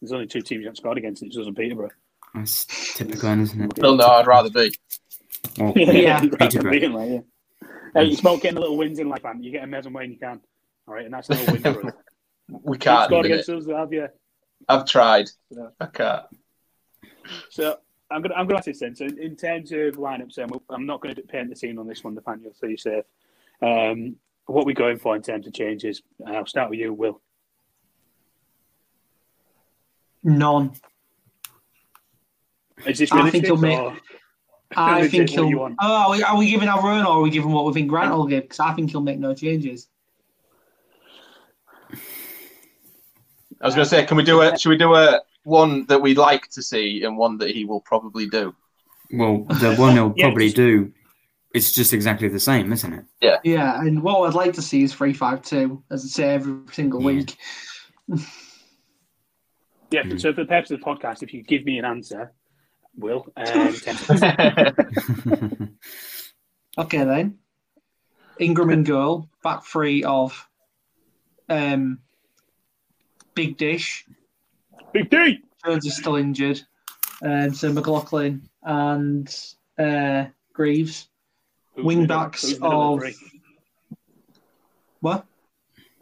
[0.00, 1.24] there's only two teams you haven't scored against.
[1.24, 1.90] It's us and Peterborough.
[2.34, 3.72] That's typical, isn't it?
[3.76, 4.72] Still, no, I'd rather be.
[5.58, 6.22] Well, Yeah.
[6.22, 6.70] you'd rather Peterborough.
[6.70, 7.20] beaten, like, yeah.
[7.94, 9.42] Hey, it's about getting a little wins in life, man.
[9.42, 10.40] You get them as and when you can.
[10.86, 11.92] All right, and that's no win for us.
[12.48, 13.04] We You've can't.
[13.06, 14.08] scored against us, have you?
[14.68, 15.30] I've tried.
[15.80, 16.24] I can't.
[17.50, 17.76] So
[18.10, 18.94] I'm gonna I'm gonna ask this then.
[18.96, 22.02] So in terms of lineups, um, I'm not going to paint the scene on this
[22.02, 22.52] one, Nathaniel.
[22.58, 23.04] So you safe.
[23.60, 26.00] Um, what we going for in terms of changes?
[26.26, 27.20] Uh, I'll start with you, Will.
[30.24, 30.72] None.
[32.86, 33.96] Is this I think he'll make- or-
[34.76, 35.74] I think you he'll.
[35.80, 37.88] Oh, are we, are we giving our own or are we giving what we think
[37.88, 38.44] Grant will give?
[38.44, 39.88] Because I think he'll make no changes.
[43.60, 44.56] I was going to say, can we do a?
[44.58, 47.80] Should we do a one that we'd like to see and one that he will
[47.80, 48.54] probably do?
[49.12, 50.92] Well, the one he'll Yeah, probably just- do,
[51.54, 53.04] it's just exactly the same, isn't it?
[53.22, 56.34] Yeah, Yeah, and what I'd like to see is three five two, as I say
[56.34, 57.06] every single Yeah.
[57.06, 57.36] week.
[59.90, 60.02] Yeah.
[60.02, 60.18] Hmm.
[60.18, 62.32] So for the purpose of the podcast, if you give me an answer,
[62.96, 63.26] Will.
[63.38, 63.74] Um,
[66.78, 67.38] Okay then.
[68.38, 70.46] Ingram and goal, back three of
[71.48, 72.00] um
[73.38, 74.04] Big Dish.
[74.92, 75.38] Big D.
[75.64, 76.60] Jones is still injured.
[77.22, 79.32] Um, so McLoughlin and
[79.78, 81.08] uh, Greaves.
[81.76, 83.04] Who's Wing middle- backs who's of
[84.98, 85.24] what?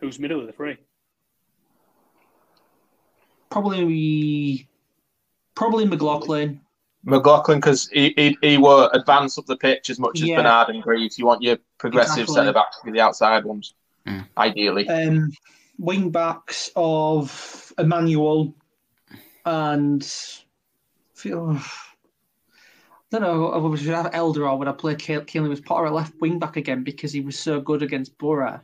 [0.01, 0.79] Who's middle of the three?
[3.51, 4.67] Probably
[5.55, 6.61] probably McLoughlin.
[7.05, 10.37] McLoughlin, because he, he he will advance up the pitch as much as Yeah.
[10.39, 11.19] Bernard and Greaves.
[11.19, 12.35] You want your progressive Exactly.
[12.35, 13.75] centre backs to be the outside ones,
[14.07, 14.27] Mm.
[14.39, 14.89] ideally.
[14.89, 15.33] Um,
[15.79, 18.55] wing backs of Emmanuel
[19.45, 20.05] and
[21.15, 21.59] feel.
[21.59, 23.51] I don't know.
[23.53, 26.57] I would have Elder or would I play Keane Lewis Potter at left wing back
[26.57, 28.61] again because he was so good against Borough.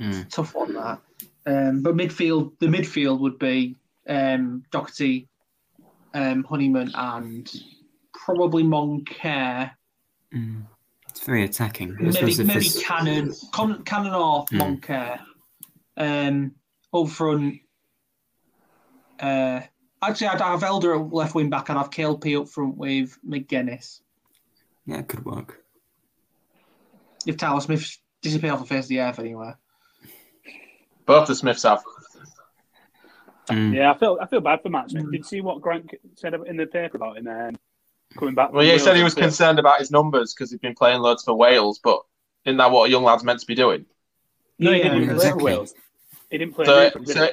[0.00, 0.28] Mm.
[0.30, 1.00] Tough one that.
[1.46, 3.76] Um, but midfield, the midfield would be
[4.08, 5.26] um, Docherty,
[6.14, 7.52] um, Honeyman, and
[8.14, 9.70] probably Moncur.
[10.34, 10.62] Mm.
[11.10, 11.96] It's very attacking.
[12.00, 14.60] Maybe maybe Cannon, Con- Cannon or Hmm.
[14.60, 15.20] Moncur.
[15.96, 16.54] Um,
[16.92, 17.60] up front.
[19.20, 19.60] Uh,
[20.02, 23.18] actually, I'd have Elder at left wing back, and I'd have KLP up front with
[23.26, 24.00] Magennis.
[24.86, 25.62] yeah, it could work.
[27.26, 29.58] If Tyler Smith disappeared off the face of the earth anywhere.
[31.06, 31.82] Both the Smiths have.
[33.48, 33.74] Mm.
[33.74, 35.10] Yeah, I feel I feel bad for Matt Smith.
[35.10, 37.54] Did you see what Grant said in the paper about him um,
[38.18, 38.52] coming back?
[38.52, 41.22] Well, yeah, he said he was concerned about his numbers because he'd been playing loads
[41.22, 42.00] for Wales, but
[42.46, 43.84] isn't that what a young lad's meant to be doing?
[44.58, 45.40] No, he Yeah, didn't play exactly.
[45.40, 45.74] for Wales.
[46.30, 46.64] He didn't play.
[46.66, 47.28] So, for Wales, did so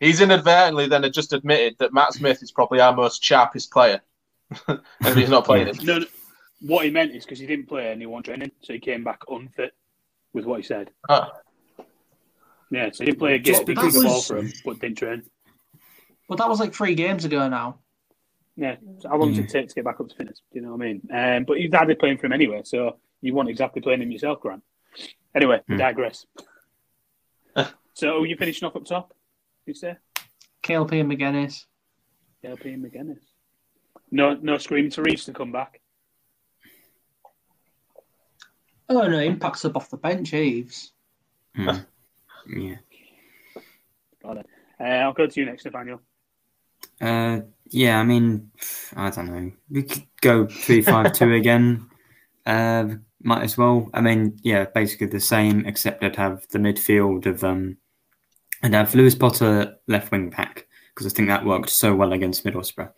[0.00, 4.00] he's inadvertently then just admitted that Matt Smith is probably our most sharpest player,
[4.68, 4.80] and
[5.18, 5.76] he's not playing him.
[5.84, 6.06] No, no,
[6.60, 9.04] what he meant is because he didn't play and he wasn't training, so he came
[9.04, 9.72] back unfit.
[10.32, 10.90] with what he said.
[11.08, 11.30] Oh.
[12.70, 13.54] Yeah, so he didn't play a game.
[13.54, 15.22] He took because- the ball for him, but didn't train.
[16.28, 17.78] But that was like three games ago now.
[18.56, 19.44] Yeah, so how long does Yeah.
[19.44, 20.40] it take to get back up to fitness?
[20.52, 21.08] Do you know what I mean?
[21.12, 24.40] Um, but he's hardly playing for him anyway, so you weren't exactly playing him yourself,
[24.40, 24.62] Grant.
[25.34, 25.78] Anyway, we Hmm.
[25.78, 26.26] digress.
[27.96, 29.14] So are you finishing off up top?
[29.64, 29.96] You say?
[30.62, 31.64] KLP and Magennis.
[32.44, 33.22] KLP and Magennis.
[34.10, 35.80] No, no scream to Reeves to come back.
[38.90, 40.92] Oh no, impacts up off the bench, Eaves.
[41.56, 41.86] Mm.
[42.54, 42.76] yeah.
[44.22, 44.46] Got it.
[44.78, 46.02] Uh, I'll go to you next, Nathaniel.
[47.00, 47.40] Uh,
[47.70, 48.50] yeah, I mean,
[48.94, 49.52] I don't know.
[49.70, 51.88] We could go three five two again.
[52.44, 53.88] Uh, might as well.
[53.94, 57.78] I mean, yeah, basically the same, except I'd have the midfield of um,
[58.62, 62.44] I'd have Lewis Potter left wing back because I think that worked so well against
[62.44, 62.90] Middlesbrough.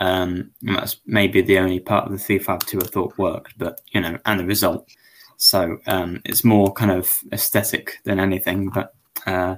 [0.00, 3.58] Um, and that's maybe the only part of the three five two I thought worked,
[3.58, 4.88] but you know, and the result.
[5.36, 8.94] So um, it's more kind of aesthetic than anything, but.
[9.26, 9.56] Uh,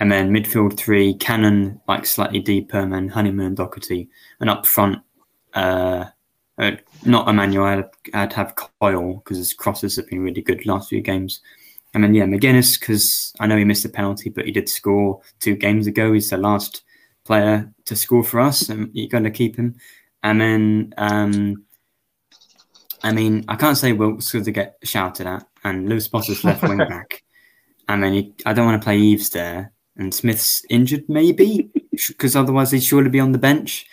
[0.00, 4.08] and then midfield three, Cannon like slightly deeper, and then and Docherty.
[4.40, 4.98] And up front,
[5.54, 6.06] uh,
[6.58, 6.72] uh,
[7.04, 11.40] not Emmanuel, I'd have Coyle because his crosses have been really good last few games.
[11.94, 15.20] And then, yeah, Magennis because I know he missed a penalty, but he did score
[15.38, 16.12] two games ago.
[16.12, 16.82] He's the last
[17.24, 19.76] player to score for us, and you're going to keep him.
[20.24, 21.64] And then, um,
[23.02, 26.78] I mean, I can't say Wilks to get shouted at, and Lewis Potter's left wing
[26.88, 27.22] back.
[27.86, 32.34] I mean, he, I don't want to play Eaves there, and Smith's injured, maybe, because
[32.34, 33.86] otherwise he'd surely be on the bench.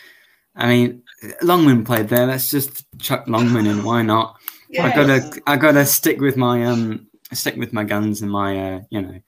[0.55, 1.03] I mean,
[1.43, 2.25] Longman played there.
[2.25, 3.83] Let's just chuck Longman in.
[3.83, 4.37] Why not?
[4.79, 8.81] I gotta, I gotta stick with my um, stick with my guns and my uh,
[8.89, 9.21] you know,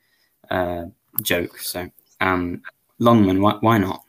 [0.49, 0.86] uh,
[1.22, 1.58] joke.
[1.60, 1.89] So,
[2.22, 2.62] um,
[2.99, 4.04] Longman, why, why not?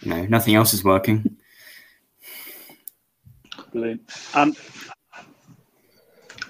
[0.00, 1.36] You know, nothing else is working.
[3.72, 4.02] Brilliant.
[4.34, 4.54] Um,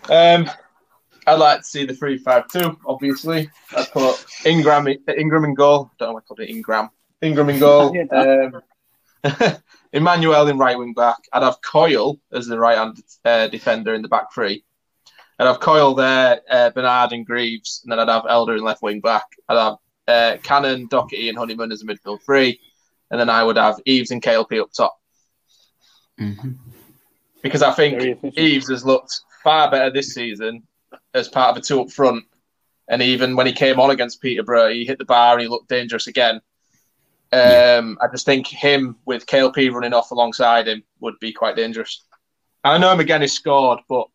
[0.08, 0.50] Um,
[1.26, 2.76] I'd like to see the three five two.
[2.86, 5.90] Obviously, I put Ingram Ingram in goal.
[5.98, 6.90] Don't know why I called it Ingram.
[7.20, 7.96] Ingram in goal.
[8.10, 8.62] um,
[9.92, 11.18] Emmanuel in right wing back.
[11.32, 14.64] I'd have Coyle as the right hand uh, defender in the back three.
[15.38, 18.82] I'd have Coyle there, uh, Bernard and Greaves, and then I'd have Elder in left
[18.82, 19.24] wing back.
[19.48, 19.76] I'd have
[20.06, 22.60] uh, Cannon, Docherty, and Honeyman as a midfield three,
[23.10, 24.98] and then I would have Eaves and KLP up top.
[26.20, 26.52] Mm-hmm.
[27.42, 30.62] Because I think Eaves has looked far better this season
[31.14, 32.24] as part of a two up front.
[32.88, 35.68] And even when he came on against Peterborough, he hit the bar and he looked
[35.68, 36.40] dangerous again.
[37.32, 42.04] Um, I just think him with KLP running off alongside him would be quite dangerous.
[42.62, 44.08] I know him again, he scored, but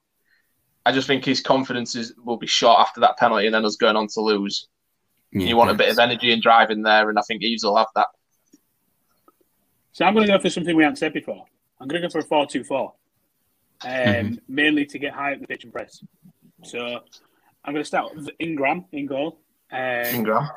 [0.88, 3.76] I just think his confidence is, will be shot after that penalty and then us
[3.76, 4.70] going on to lose.
[5.34, 7.66] Yeah, you want a bit of energy and drive in there, and I think Eaves
[7.66, 8.08] will have that.
[9.92, 11.44] So I'm going to go for something we haven't said before.
[11.82, 12.94] I'm going to go for a 4 2 4, um,
[13.82, 14.36] Mm-hmm.
[14.48, 16.02] mainly to get high up the pitch and press.
[16.64, 16.80] So
[17.66, 19.42] I'm going to start with Ingram in goal.
[19.70, 20.48] Um, Ingram.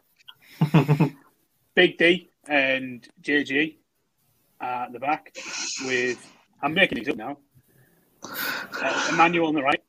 [1.75, 3.79] Big D and JG
[4.61, 5.35] at the back
[5.85, 6.25] with,
[6.63, 7.39] I'm making these up now,
[8.23, 9.83] uh, Emmanuel on the right,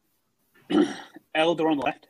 [1.36, 2.08] Elder on the left.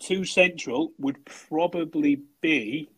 [0.00, 2.90] Two central would probably be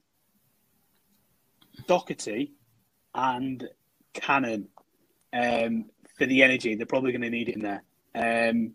[1.89, 2.51] Docherty
[3.15, 3.69] and
[4.13, 4.69] Cannon
[5.33, 5.87] um,
[6.19, 6.75] for the energy.
[6.75, 7.83] They're probably going to need it in there.
[8.15, 8.73] Um,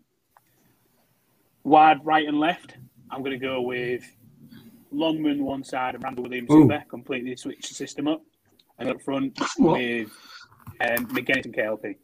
[1.62, 2.76] wide right and left,
[3.10, 4.04] I'm going to go with
[4.90, 6.66] Longman one side and Randell Williams Ooh.
[6.66, 6.84] the other.
[6.88, 8.22] Completely switch the system up.
[8.78, 9.78] And up front What?
[9.78, 10.10] with
[10.80, 11.96] um, Magennis and KLP.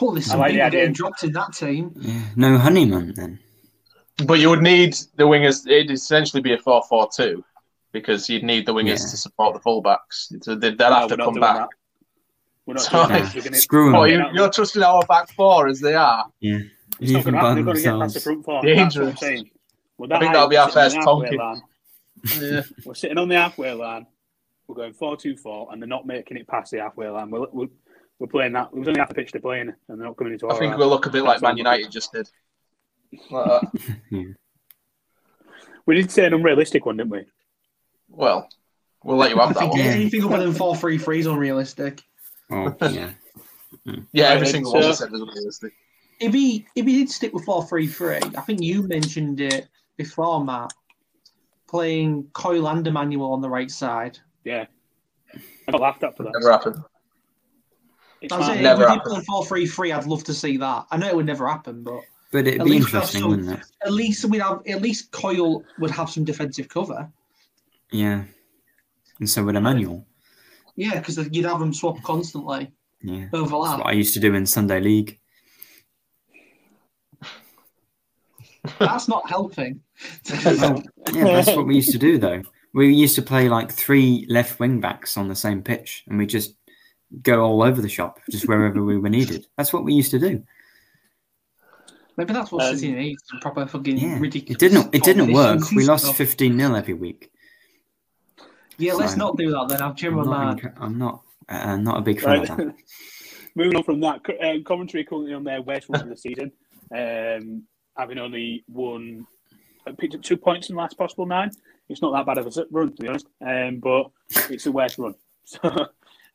[0.00, 0.80] Oh, there's I some like people idea.
[0.80, 1.92] getting dropped in that team.
[1.98, 2.20] Yeah.
[2.36, 3.38] No Honeyman then.
[4.26, 5.66] But you would need the wingers.
[5.66, 7.44] It'd essentially be a 4 4 2
[7.92, 8.94] because you'd need the wingers Yeah.
[9.10, 10.32] to support the fullbacks.
[10.42, 11.56] So they'd, they'd No, have we're to come back.
[11.56, 11.68] that.
[12.66, 13.08] We're not Sorry.
[13.08, 13.34] doing that.
[13.34, 13.94] We're gonna- Screw 'em.
[13.94, 16.26] Oh, We're you, you're trusting our back four as they are.
[16.40, 16.58] Yeah.
[17.00, 17.54] It's not going to happen.
[17.56, 18.62] They're going to get past the front four.
[18.62, 19.20] That's what I'm Dangerous.
[19.20, 19.50] saying.
[19.98, 21.38] Well, I think that'll be our first tonking.
[21.38, 21.62] Line.
[22.40, 22.62] Yeah.
[22.84, 24.06] We're sitting on the halfway line.
[24.66, 27.30] We're going 4 2 4, and they're not making it past the halfway line.
[27.30, 27.68] We're, we're,
[28.18, 28.72] we're playing that.
[28.72, 30.76] We're only half the pitch they're playing, and they're not coming into I our think
[30.76, 31.56] we'll look a bit like Man.
[31.56, 32.28] United just did.
[33.30, 34.34] Like that.
[35.86, 37.24] We did say an unrealistic one, didn't we?
[38.08, 38.48] Well,
[39.04, 39.80] we'll let you have I that think one.
[39.82, 42.02] anything other than 4 3 3 is unrealistic.
[42.50, 43.10] Oh, yeah.
[44.12, 45.72] Yeah, every single so- one we said was unrealistic.
[46.18, 49.68] If he if he did stick with 4 3 3, I think you mentioned it
[49.96, 50.72] before, Matt,
[51.68, 54.18] playing Coyle and Emmanuel on the right side.
[54.42, 54.66] Yeah.
[55.68, 56.32] I got laughed at for that.
[56.36, 56.82] Never happened.
[58.20, 58.52] It's I was mad.
[58.54, 59.14] saying, Never if we did happened.
[59.16, 60.86] play 4 3 3, I'd love to see that.
[60.90, 62.00] I know it would never happen, but
[62.32, 63.66] But it'd At be least we have interesting, some- wouldn't it?
[63.84, 67.08] at least we'd have at least Coyle would have some defensive cover.
[67.92, 68.24] Yeah.
[69.20, 70.06] And so would Emmanuel.
[70.74, 72.70] Yeah, because you'd have them swap constantly,
[73.02, 73.28] Yeah.
[73.32, 73.78] That's overlap.
[73.78, 75.18] what I used to do in Sunday League.
[78.80, 79.80] That's not helping.
[80.44, 80.82] Well,
[81.14, 82.42] yeah, that's what we used to do though.
[82.74, 86.26] We used to play like three left wing backs on the same pitch, and we
[86.26, 86.54] just
[87.22, 89.46] go all over the shop, just wherever we were needed.
[89.56, 90.42] That's what we used to do.
[92.16, 93.22] Maybe that's what Um, City needs.
[93.42, 94.56] Proper fucking Yeah, ridiculous.
[94.62, 94.94] it didn't.
[94.94, 95.60] It didn't work.
[95.72, 97.30] We lost fifteen 0 every week.
[98.78, 99.82] Yeah, let's So- not do that then.
[99.82, 100.56] I'll I'm not.
[100.58, 101.22] enc- I'm not.
[101.46, 102.48] Uh, not a big fan Right.
[102.50, 102.74] of that.
[103.54, 106.52] Moving on from that, co- um, Coventry currently on their worst run of the season,
[106.90, 107.62] um,
[107.96, 109.26] having only won,
[109.86, 111.50] uh, picked up two points in the last possible nine.
[111.90, 114.10] It's not that bad of a run, to be honest, um, but
[114.50, 115.14] it's a worst run.
[115.44, 115.60] So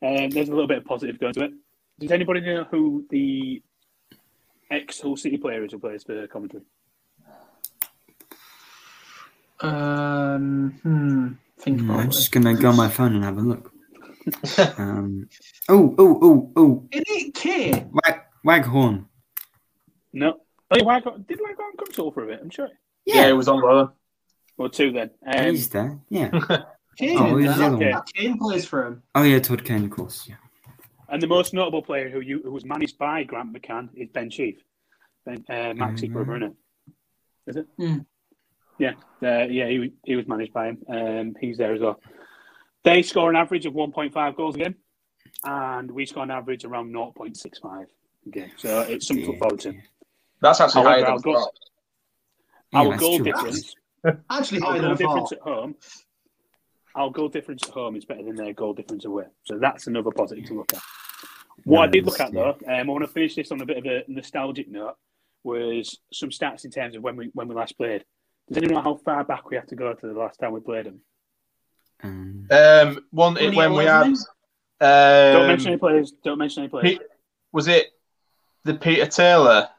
[0.02, 1.52] um, there's a little bit of positive going to it.
[2.00, 3.62] Does anybody know who the
[4.70, 6.62] ex Hull City player is who plays for Coventry?
[9.60, 11.28] Um, hmm.
[11.60, 12.14] Think Hmm, about I'm it.
[12.14, 13.72] just gonna go on my phone and have a look.
[14.80, 15.30] um,
[15.70, 16.88] oh, oh, oh, oh!
[16.92, 17.84] Is it Kate?
[17.92, 19.06] Wag, Waghorn.
[20.14, 20.38] No.
[20.72, 22.40] Oh, yeah, Wycott, did Wycott come to Hull for a bit?
[22.42, 22.70] I'm sure.
[23.06, 23.92] Yeah, it was on loan.
[24.58, 25.12] Or two then.
[25.26, 26.00] Um, He's there.
[26.10, 26.30] Yeah.
[26.98, 27.18] Kane.
[27.18, 27.92] Oh, who's the other one?
[27.92, 29.04] that Kane plays for him.
[29.16, 30.28] Oh yeah, Todd Kane, of course.
[30.28, 30.36] Yeah.
[31.10, 34.30] And the most notable player who you who was managed by Grant McCann is Ben
[34.30, 34.58] Sheaf.
[35.26, 36.14] Ben uh, Max's Mhm.
[36.14, 36.56] brother, isn't it?
[37.48, 37.68] Is it?
[37.80, 38.06] Mm.
[38.78, 39.68] Yeah, uh, yeah.
[39.68, 40.78] He was- he was managed by him.
[40.88, 42.00] Um, he's there as well.
[42.84, 44.76] They score an average of 1.5 goals a game,
[45.44, 47.88] and we score an average around 0.65
[48.26, 48.52] a game.
[48.58, 49.74] So it's something to look forward to.
[50.42, 51.54] That's actually However, higher than our I goal, thought.
[52.74, 53.76] Yeah, our goal difference,
[54.32, 55.76] Actually, our higher goal than difference at home,
[56.96, 59.26] our goal difference at home is better than their goal difference away.
[59.44, 60.82] So that's another positive to look at.
[61.64, 63.78] What I did look at though, um, I want to finish this on a bit
[63.78, 64.96] of a nostalgic note,
[65.44, 68.04] was some stats in terms of when we when we last played.
[68.48, 70.60] Does anyone know how far back we have to go to the last time we
[70.60, 71.02] played them?
[72.04, 74.08] Um, Um, one it, when we had.
[74.08, 76.12] Um, Don't mention any players.
[76.24, 76.84] Don't mention any players.
[76.84, 77.02] Pete,
[77.52, 77.88] was it
[78.64, 79.70] the Peter Taylor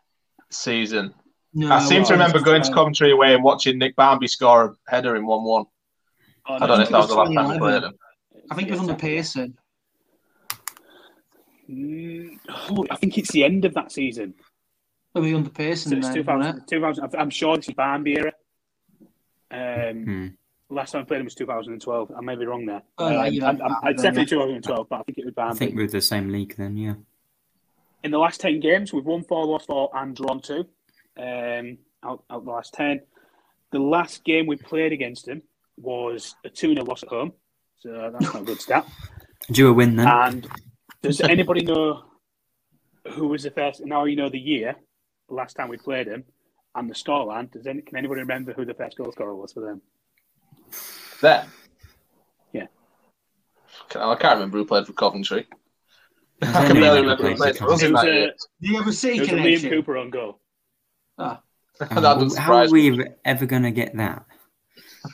[0.51, 1.15] season
[1.55, 4.65] No, I seem to remember going to uh, Coventry away and watching Nick Barmby score
[4.65, 5.65] a header in one 1
[6.47, 6.61] 1.
[6.61, 7.93] Oh, I don't know if that was the last time was we played him.
[8.51, 9.57] I think it was under Pearson.
[11.71, 12.39] Mm,
[12.71, 14.35] oh, I think it's the end of that season.
[15.15, 15.99] Maybe under So Pearson.
[15.99, 16.67] it's then, 2000, it?
[16.69, 18.33] 2000, I'm sure this is Barmby era.
[19.51, 20.27] Um, Hmm.
[20.71, 22.13] Last time I played him was 2012.
[22.17, 22.83] I may be wrong there.
[22.97, 25.25] Oh, no, Um, you I'm- know, I'm- I it's definitely 2012, but I think it
[25.27, 25.59] was I Barmby.
[25.59, 26.95] think we're the same league then, yeah.
[28.03, 30.67] In the last 10 games, we've won four, lost four, and drawn two.
[31.19, 33.03] Um, out, out the last 10.
[33.71, 35.43] The last game we played against him
[35.77, 37.33] was a 2 0 loss at home.
[37.79, 38.87] So that's not a good stat.
[39.51, 40.07] Do a win then?
[40.09, 40.49] And
[41.03, 42.05] does anybody know
[43.13, 43.85] who was the first?
[43.85, 44.77] Now you know the year,
[45.29, 46.25] the last time we played him,
[46.75, 47.51] and the scoreline.
[47.51, 49.83] Does any, can anybody remember who the first goal scorer was for them?
[51.21, 51.45] There.
[52.53, 52.67] Yeah.
[53.95, 55.47] I can't remember who played for Coventry.
[56.41, 58.21] Has I can barely ever remember who played played for for us in that Coventry?
[58.23, 58.33] year.
[58.61, 59.71] Do you ever see It Liam connection?
[59.71, 60.41] Cooper on goal.
[61.19, 61.41] Ah,
[61.81, 62.91] That Um, doesn't how are surprise me.
[62.93, 64.25] we ever going to get that?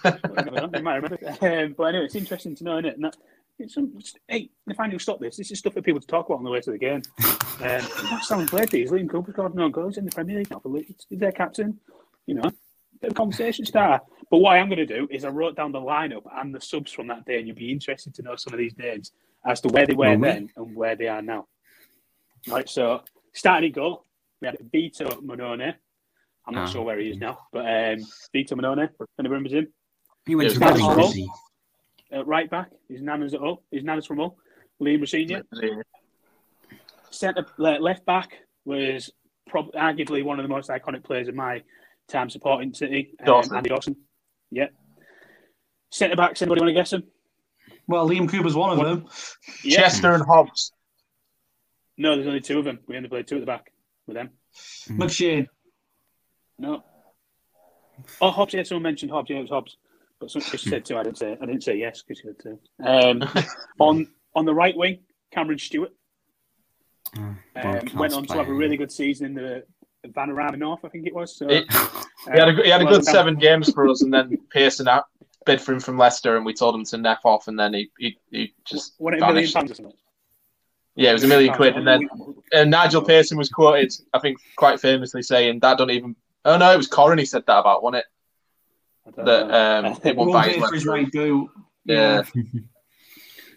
[0.05, 1.19] You might remember.
[1.41, 3.17] Um, but anyway, it's interesting to know, is And that,
[3.59, 6.07] it's some, it's- hey, if I knew stop this, this is stuff for people to
[6.07, 7.03] talk about on the way to the game.
[7.61, 7.81] Um,
[8.29, 10.49] time we played these, Liam Cooper scored no goals in the Premier League.
[10.49, 11.07] Not for Leeds.
[11.11, 11.81] He's their captain.
[12.27, 12.43] You know,
[13.01, 14.01] bit of a conversation starter.
[14.31, 16.61] But what I am going to do is I wrote down the lineup and the
[16.61, 19.11] subs from that day, and you'll be interested to know some of these names
[19.45, 21.49] as to where they were we- then and where they are now.
[22.47, 24.05] Right, so starting in goal,
[24.41, 25.75] we had Vito Mannone.
[26.47, 26.71] I'm not Ah.
[26.71, 27.99] sure where he is now, but um,
[28.33, 28.89] Vito Mannone.
[29.19, 29.67] Anybody remembers him?
[30.29, 30.97] He went Yeah, to that's Reading, all.
[30.97, 31.31] didn't he?
[32.15, 32.71] uh, right back.
[32.89, 33.63] His nana's at Hull.
[33.73, 34.37] His nana's from Hull.
[34.81, 35.43] Liam Rosenior.
[37.11, 38.33] Centre le- left back
[38.67, 39.11] was
[39.49, 41.63] prob- arguably one of the most iconic players of my
[42.09, 43.15] time supporting City.
[43.21, 43.57] Um, Dawson.
[43.57, 43.97] Andy Dawson.
[44.51, 44.67] Yeah.
[45.91, 46.43] Centre backs.
[46.43, 47.05] Anybody want to guess them?
[47.87, 49.07] well, Liam Cooper's one of them.
[49.65, 49.79] Yeah.
[49.79, 50.73] Chester and Hobbs.
[51.97, 52.81] No, there's only two of them.
[52.87, 53.73] We only played two at the back
[54.07, 54.31] with them.
[54.91, 55.47] McShane.
[56.59, 56.85] No.
[58.21, 58.53] Oh, Hobbs.
[58.53, 59.31] Yeah, someone mentioned Hobbs.
[59.31, 59.79] Yeah, it was Hobbs.
[60.21, 60.97] But some, she said two.
[60.97, 61.37] I didn't say.
[61.41, 62.59] I didn't say yes because she said two.
[62.85, 63.29] Um,
[63.79, 65.01] on on the right wing,
[65.33, 65.93] Cameron Stewart.
[67.17, 69.65] Oh, Um, went on to have a really good season in the
[70.09, 71.37] Vanarama North, I think it was.
[71.37, 71.65] So, He-
[72.33, 75.05] He had a, he had a good seven games for us, and then Pearson out,
[75.47, 77.91] bid for him from Leicester, and we told him to neck off, and then he
[77.99, 79.55] he, he just Won it a million vanished.
[79.55, 79.95] pounds or something.
[80.97, 82.09] Yeah, it was a million quid, and then
[82.53, 86.17] and Nigel Pearson was quoted, I think, quite famously saying that don't even.
[86.45, 87.19] Oh no, it was Corrin.
[87.19, 88.05] He said that about, wasn't it?
[89.09, 91.51] I don't That um, it won't buy his for his left right boot.
[91.85, 92.23] Yeah,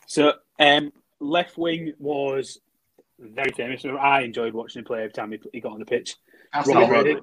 [0.07, 2.59] So, um, left wing was
[3.19, 3.85] very famous.
[3.85, 6.15] I enjoyed watching him play every time he, he got on the pitch.
[6.53, 7.19] That's Robbie not Brady.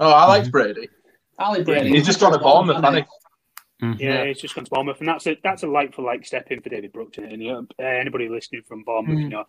[0.00, 0.88] Oh, I liked Brady.
[1.38, 1.90] Ali Brady.
[1.90, 3.86] He's just gone to Bournemouth, hasn't he?
[3.86, 3.98] Mhm.
[3.98, 6.50] Yeah, he's just gone to Bournemouth, and that's a that's a like for like step
[6.52, 7.18] in for David Brooks.
[7.18, 9.44] And you know, uh, anybody listening from Bournemouth, you know,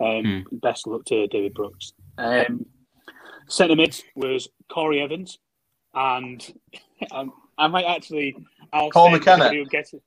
[0.00, 1.94] um, best luck to David Brooks.
[2.18, 2.66] Um,
[3.48, 5.38] Centre mid was Corey Evans,
[5.94, 6.46] and
[7.10, 8.36] um, I might actually.
[8.72, 9.44] I'll Paul McKenna.
[9.46, 10.02] anybody who gets it.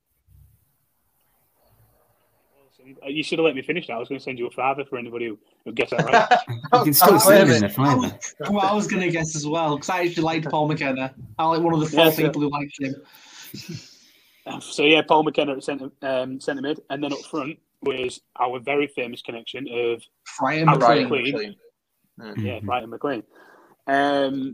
[3.07, 3.93] You should have let me finish that.
[3.93, 6.57] I was going to send you a father for anybody who, who gets that right.
[6.73, 7.67] You can still I'll send claim in it.
[7.67, 8.19] the fiver.
[8.47, 11.13] Who I was going to guess as well, because I actually liked Paul McKenna.
[11.37, 12.95] I like one of the four Yeah, so- people who liked him.
[14.61, 18.59] So yeah, Paul McKenna at centre, um, centre mid, and then up front was our
[18.59, 20.01] very famous connection of
[20.39, 21.23] Brian Aaron Brian McLean.
[21.31, 21.55] McLean.
[22.17, 22.45] McLean.
[22.45, 23.23] yeah, Brighton McLean.
[23.85, 24.53] Um,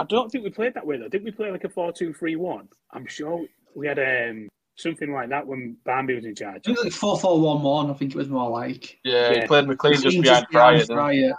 [0.00, 1.08] I don't think we played that way though.
[1.08, 2.68] Didn't we play like a 4-2-3-1?
[2.92, 3.44] I'm sure
[3.74, 6.66] we had um, something like that when Barmby was in charge.
[6.66, 8.98] It was like 4 4 1 1, I think it was more like.
[9.04, 9.40] Yeah, Yeah.
[9.42, 10.78] he played McLean just McLean behind Fryatt.
[10.88, 10.94] didn't he?
[11.22, 11.34] Fryatt.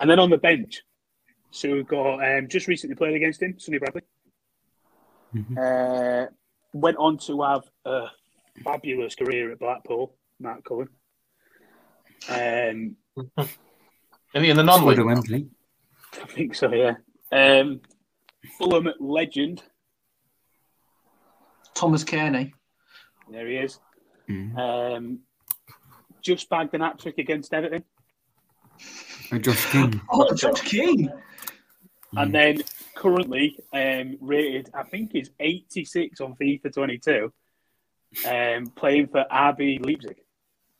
[0.00, 0.82] And then on the bench,
[1.50, 4.02] so we've got um, just recently played against him, Sonny Bradley.
[5.60, 6.26] Uh,
[6.72, 8.06] went on to have a
[8.64, 10.88] fabulous career at Blackpool, Matt Cullen.
[12.28, 12.96] Um,
[14.34, 15.48] Is in the non-league?
[16.20, 16.94] I think so, yeah.
[17.30, 17.80] Um,
[18.56, 19.62] Fulham legend,
[21.74, 22.52] Thomas Cairney.
[23.30, 23.78] there he is.
[24.28, 24.56] Mhm.
[24.58, 25.18] Um,
[26.22, 27.84] just bagged an hat trick against Everton.
[29.32, 30.00] Oh, Josh King.
[30.10, 31.10] Oh, Josh King.
[32.16, 32.62] And then
[32.94, 37.32] currently um, rated, I think he's 86 on FIFA 22,
[38.26, 40.16] um, playing for RB Leipzig.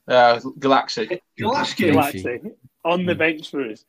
[0.07, 1.21] Uh, Gulácsi.
[1.39, 1.93] Gulácsi.
[1.93, 2.53] Gulácsi,
[2.85, 3.85] on the bench for us.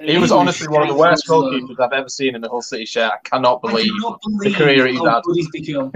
[0.00, 2.84] He was honestly one of the worst goalkeepers I've ever seen in the whole City
[2.84, 3.12] shirt.
[3.12, 3.92] I cannot I believe
[4.40, 5.22] the career he's how had.
[5.34, 5.92] he's become.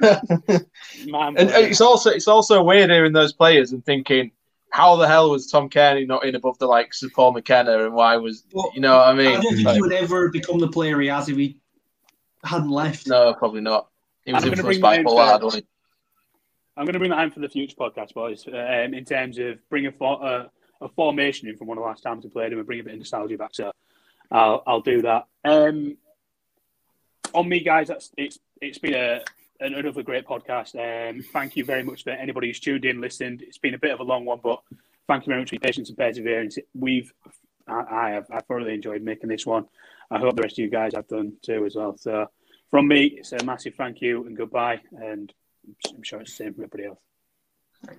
[1.06, 4.32] Man, And it's also it's also weird hearing those players and thinking,
[4.70, 7.94] how the hell was Tom Cairney not in above the likes of Paul McKenna, and
[7.94, 9.40] why was Well, you know what I I mean?
[9.40, 11.60] don't think Like, he would ever become the player he has if he
[12.44, 13.06] hadn't left.
[13.06, 13.88] no, probably not.
[14.24, 15.44] He was I'm influenced by in Pollard, first.
[15.44, 15.66] wasn't
[16.76, 19.58] I'm going to bring that in for the future podcast, boys, um, in terms of
[19.70, 20.44] bringing a, for, uh,
[20.80, 22.84] a formation in from one of the last times we played him and bring a
[22.84, 23.54] bit of nostalgia back.
[23.54, 23.72] So
[24.30, 25.26] I'll I'll do that.
[25.44, 25.96] Um,
[27.34, 27.88] on me, guys.
[27.88, 29.20] That's it's it's been a
[29.60, 30.74] another great podcast.
[30.76, 33.42] Um, thank you very much for anybody who's tuned in, listened.
[33.42, 34.62] It's been a bit of a long one, but
[35.06, 36.58] thank you very much for your patience and perseverance.
[36.74, 37.12] We've
[37.66, 39.66] I, I have I thoroughly enjoyed making this one.
[40.10, 41.96] I hope the rest of you guys have done too as well.
[41.96, 42.28] So
[42.70, 45.32] from me, it's a massive thank you and goodbye, and
[45.88, 47.98] I'm sure it's the same for everybody else.